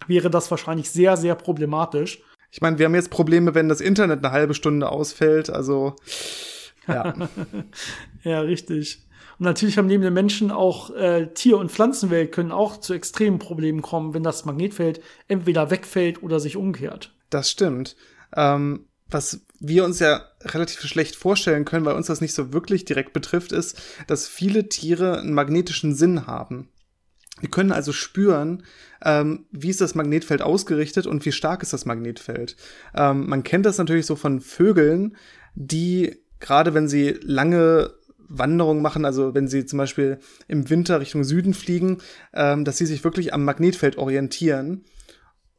[0.07, 2.23] wäre das wahrscheinlich sehr, sehr problematisch.
[2.53, 5.51] Ich meine, wir haben jetzt Probleme, wenn das Internet eine halbe Stunde ausfällt.
[5.51, 5.97] Also,
[6.87, 7.15] ja.
[8.23, 9.06] ja, richtig.
[9.39, 13.39] Und natürlich haben neben den Menschen auch äh, Tier- und Pflanzenwelt können auch zu extremen
[13.39, 17.13] Problemen kommen, wenn das Magnetfeld entweder wegfällt oder sich umkehrt.
[17.31, 17.97] Das stimmt.
[18.35, 22.85] Ähm, was wir uns ja relativ schlecht vorstellen können, weil uns das nicht so wirklich
[22.85, 26.69] direkt betrifft, ist, dass viele Tiere einen magnetischen Sinn haben.
[27.43, 28.65] Die können also spüren,
[29.05, 32.57] ähm, wie ist das Magnetfeld ausgerichtet und wie stark ist das Magnetfeld.
[32.95, 35.17] Ähm, man kennt das natürlich so von Vögeln,
[35.55, 37.93] die gerade wenn sie lange
[38.29, 40.19] Wanderungen machen, also wenn sie zum Beispiel
[40.49, 41.99] im Winter Richtung Süden fliegen,
[42.35, 44.85] ähm, dass sie sich wirklich am Magnetfeld orientieren.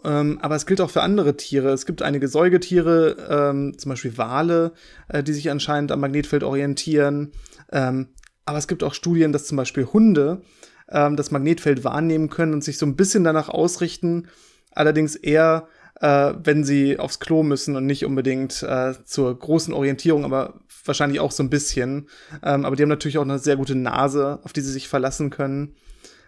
[0.04, 1.72] Ähm, aber es gilt auch für andere Tiere.
[1.72, 4.74] Es gibt einige Säugetiere, ähm, zum Beispiel Wale,
[5.10, 7.32] äh, die sich anscheinend am Magnetfeld orientieren.
[7.72, 8.10] Ähm,
[8.46, 10.42] aber es gibt auch Studien, dass zum Beispiel Hunde
[10.90, 14.28] ähm, das Magnetfeld wahrnehmen können und sich so ein bisschen danach ausrichten.
[14.72, 15.68] Allerdings eher
[16.02, 21.20] äh, wenn sie aufs Klo müssen und nicht unbedingt äh, zur großen Orientierung, aber wahrscheinlich
[21.20, 22.08] auch so ein bisschen.
[22.44, 25.30] Ähm, aber die haben natürlich auch eine sehr gute Nase, auf die sie sich verlassen
[25.30, 25.76] können.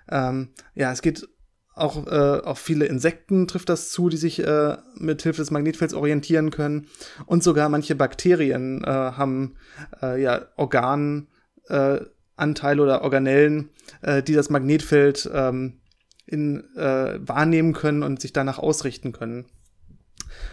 [0.10, 1.28] Ähm, ja, es geht
[1.76, 5.94] auch äh, auf viele Insekten trifft das zu, die sich äh, mit Hilfe des Magnetfelds
[5.94, 6.88] orientieren können.
[7.26, 9.56] Und sogar manche Bakterien äh, haben
[10.02, 11.30] äh, ja Organanteile
[11.70, 13.70] äh, oder Organellen,
[14.02, 15.80] äh, die das Magnetfeld ähm,
[16.26, 19.46] in, äh, wahrnehmen können und sich danach ausrichten können.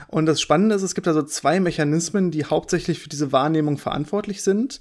[0.08, 4.42] Und das Spannende ist, es gibt also zwei Mechanismen, die hauptsächlich für diese Wahrnehmung verantwortlich
[4.42, 4.80] sind.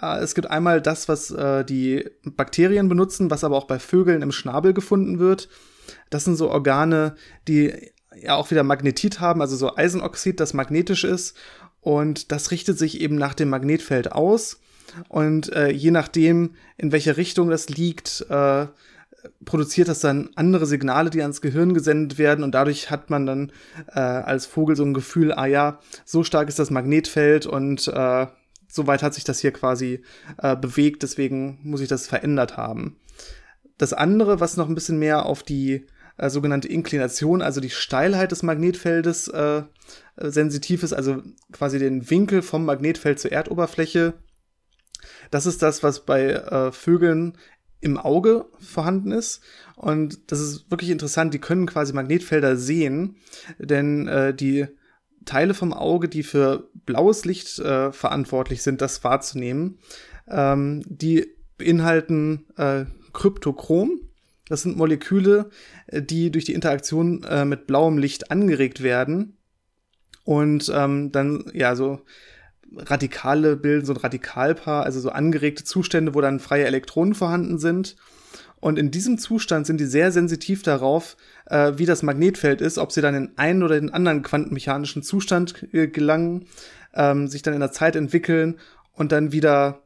[0.00, 4.22] Äh, es gibt einmal das, was äh, die Bakterien benutzen, was aber auch bei Vögeln
[4.22, 5.48] im Schnabel gefunden wird.
[6.10, 7.14] Das sind so Organe,
[7.48, 11.36] die ja auch wieder Magnetit haben, also so Eisenoxid, das magnetisch ist.
[11.80, 14.60] Und das richtet sich eben nach dem Magnetfeld aus.
[15.08, 18.66] Und äh, je nachdem, in welche Richtung das liegt, äh,
[19.44, 23.52] produziert das dann andere Signale, die ans Gehirn gesendet werden und dadurch hat man dann
[23.94, 28.26] äh, als Vogel so ein Gefühl, ah ja, so stark ist das Magnetfeld und äh,
[28.68, 30.02] so weit hat sich das hier quasi
[30.38, 32.98] äh, bewegt, deswegen muss ich das verändert haben.
[33.78, 38.30] Das andere, was noch ein bisschen mehr auf die äh, sogenannte Inklination, also die Steilheit
[38.30, 39.62] des Magnetfeldes äh,
[40.16, 41.22] sensitiv ist, also
[41.52, 44.14] quasi den Winkel vom Magnetfeld zur Erdoberfläche.
[45.30, 47.36] Das ist das, was bei äh, Vögeln
[47.84, 49.42] im Auge vorhanden ist.
[49.76, 51.34] Und das ist wirklich interessant.
[51.34, 53.16] Die können quasi Magnetfelder sehen,
[53.58, 54.66] denn äh, die
[55.26, 59.78] Teile vom Auge, die für blaues Licht äh, verantwortlich sind, das wahrzunehmen,
[60.28, 61.26] ähm, die
[61.58, 64.00] beinhalten äh, Kryptochrom.
[64.48, 65.50] Das sind Moleküle,
[65.86, 69.36] äh, die durch die Interaktion äh, mit blauem Licht angeregt werden
[70.24, 72.00] und ähm, dann ja so
[72.78, 77.96] Radikale bilden, so ein Radikalpaar, also so angeregte Zustände, wo dann freie Elektronen vorhanden sind.
[78.60, 81.16] Und in diesem Zustand sind die sehr sensitiv darauf,
[81.46, 85.66] äh, wie das Magnetfeld ist, ob sie dann in einen oder den anderen quantenmechanischen Zustand
[85.74, 86.46] äh, gelangen,
[86.94, 88.56] ähm, sich dann in der Zeit entwickeln
[88.94, 89.83] und dann wieder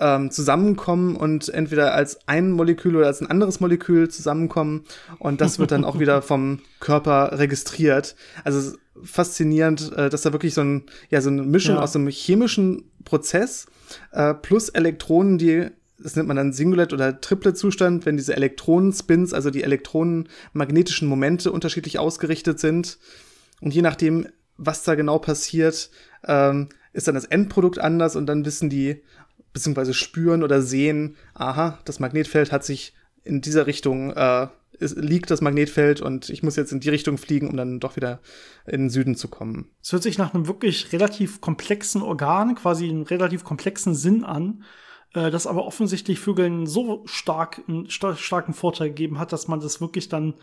[0.00, 4.84] ähm, zusammenkommen und entweder als ein Molekül oder als ein anderes Molekül zusammenkommen.
[5.18, 8.16] Und das wird dann auch wieder vom Körper registriert.
[8.42, 11.82] Also faszinierend, äh, dass da wirklich so, ein, ja, so eine Mischung ja.
[11.82, 13.66] aus einem chemischen Prozess
[14.12, 15.68] äh, plus Elektronen, die
[16.02, 21.98] das nennt man dann Singulet oder Triplet-Zustand, wenn diese Elektronenspins, also die elektronenmagnetischen Momente unterschiedlich
[21.98, 22.98] ausgerichtet sind.
[23.60, 24.26] Und je nachdem,
[24.56, 25.90] was da genau passiert,
[26.24, 29.02] ähm, ist dann das Endprodukt anders und dann wissen die,
[29.52, 32.94] beziehungsweise spüren oder sehen, aha, das Magnetfeld hat sich
[33.24, 34.48] in dieser Richtung äh,
[34.80, 37.96] es liegt das Magnetfeld und ich muss jetzt in die Richtung fliegen, um dann doch
[37.96, 38.20] wieder
[38.66, 39.70] in den Süden zu kommen.
[39.82, 44.64] Es hört sich nach einem wirklich relativ komplexen Organ, quasi einen relativ komplexen Sinn an,
[45.12, 49.60] äh, das aber offensichtlich Vögeln so stark einen sta starken Vorteil gegeben hat, dass man
[49.60, 50.34] das wirklich dann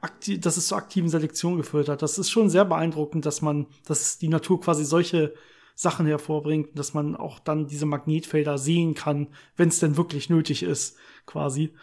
[0.00, 2.02] aktiv, dass es zur aktiven Selektion geführt hat.
[2.02, 5.34] Das ist schon sehr beeindruckend, dass man, dass die Natur quasi solche
[5.74, 10.62] Sachen hervorbringt, dass man auch dann diese Magnetfelder sehen kann, wenn es denn wirklich nötig
[10.62, 10.96] ist,
[11.26, 11.74] quasi.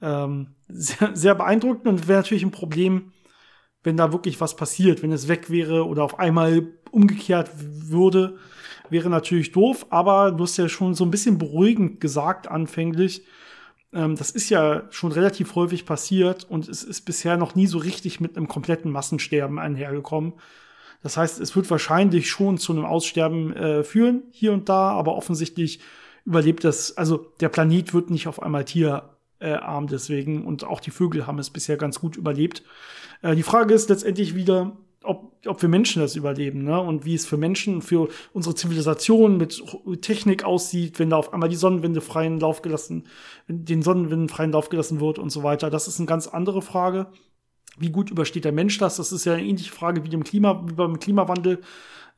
[0.00, 3.12] Ähm, sehr, sehr beeindruckend und wäre natürlich ein Problem,
[3.82, 8.38] wenn da wirklich was passiert, wenn es weg wäre oder auf einmal umgekehrt würde,
[8.90, 13.24] wäre natürlich doof, aber du hast ja schon so ein bisschen beruhigend gesagt anfänglich.
[13.92, 17.78] Ähm, das ist ja schon relativ häufig passiert und es ist bisher noch nie so
[17.78, 20.34] richtig mit einem kompletten Massensterben einhergekommen.
[21.02, 25.16] Das heißt, es wird wahrscheinlich schon zu einem Aussterben äh, führen, hier und da, aber
[25.16, 25.80] offensichtlich
[26.24, 30.80] überlebt das, also der Planet wird nicht auf einmal Tier äh, arm deswegen und auch
[30.80, 32.62] die Vögel haben es bisher ganz gut überlebt.
[33.22, 36.80] Äh, die Frage ist letztendlich wieder, ob, ob wir Menschen das überleben, ne?
[36.80, 39.60] Und wie es für Menschen, für unsere Zivilisation mit
[40.00, 43.08] Technik aussieht, wenn da auf einmal die Sonnenwinde freien Lauf gelassen,
[43.48, 45.70] den Sonnenwinden freien Lauf gelassen wird und so weiter.
[45.70, 47.08] Das ist eine ganz andere Frage.
[47.78, 48.96] Wie gut übersteht der Mensch das?
[48.96, 51.60] Das ist ja eine ähnliche Frage wie, dem Klima, wie beim Klimawandel.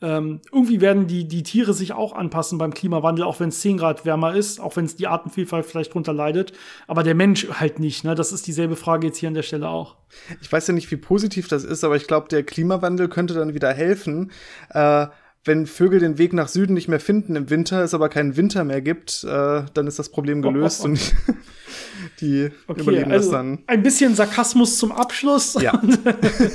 [0.03, 3.79] Ähm, irgendwie werden die, die Tiere sich auch anpassen beim Klimawandel, auch wenn es 10
[3.79, 6.53] Grad wärmer ist, auch wenn es die Artenvielfalt vielleicht drunter leidet.
[6.89, 8.05] Aber der Mensch halt nicht.
[8.05, 8.15] Ne?
[8.15, 9.97] Das ist dieselbe Frage jetzt hier an der Stelle auch.
[10.43, 13.55] Ich weiß ja nicht, wie positiv das ist, aber ich glaube, der Klimawandel könnte dann
[13.55, 14.33] wieder helfen.
[14.71, 15.07] Äh
[15.45, 18.65] wenn Vögel den Weg nach Süden nicht mehr finden im Winter, es aber keinen Winter
[18.65, 20.95] mehr gibt, äh, dann ist das Problem gelöst oh, oh,
[21.29, 21.33] oh.
[22.21, 23.59] Die okay, überleben also das dann.
[23.67, 25.79] Ein bisschen Sarkasmus zum Abschluss ja.
[25.81, 25.99] und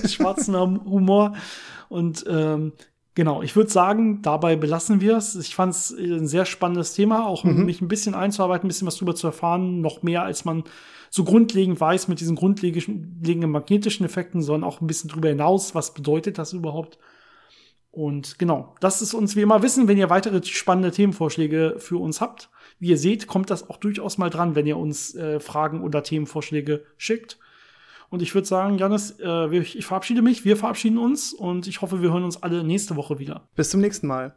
[0.10, 1.36] schwarzen Humor.
[1.90, 2.74] Und ähm,
[3.20, 5.36] Genau, ich würde sagen, dabei belassen wir es.
[5.36, 7.66] Ich fand es ein sehr spannendes Thema, auch mhm.
[7.66, 10.64] mich ein bisschen einzuarbeiten, ein bisschen was drüber zu erfahren, noch mehr als man
[11.10, 15.94] so grundlegend weiß mit diesen grundlegenden magnetischen Effekten, sondern auch ein bisschen drüber hinaus, was
[15.94, 16.98] bedeutet das überhaupt.
[17.92, 22.22] Und genau, das ist uns wie immer wissen, wenn ihr weitere spannende Themenvorschläge für uns
[22.22, 22.50] habt.
[22.80, 26.02] Wie ihr seht, kommt das auch durchaus mal dran, wenn ihr uns äh, Fragen oder
[26.02, 27.38] Themenvorschläge schickt.
[28.10, 32.02] Und ich würde sagen, Janis, äh, ich verabschiede mich, wir verabschieden uns und ich hoffe,
[32.02, 33.48] wir hören uns alle nächste Woche wieder.
[33.56, 34.34] Bis zum nächsten Mal.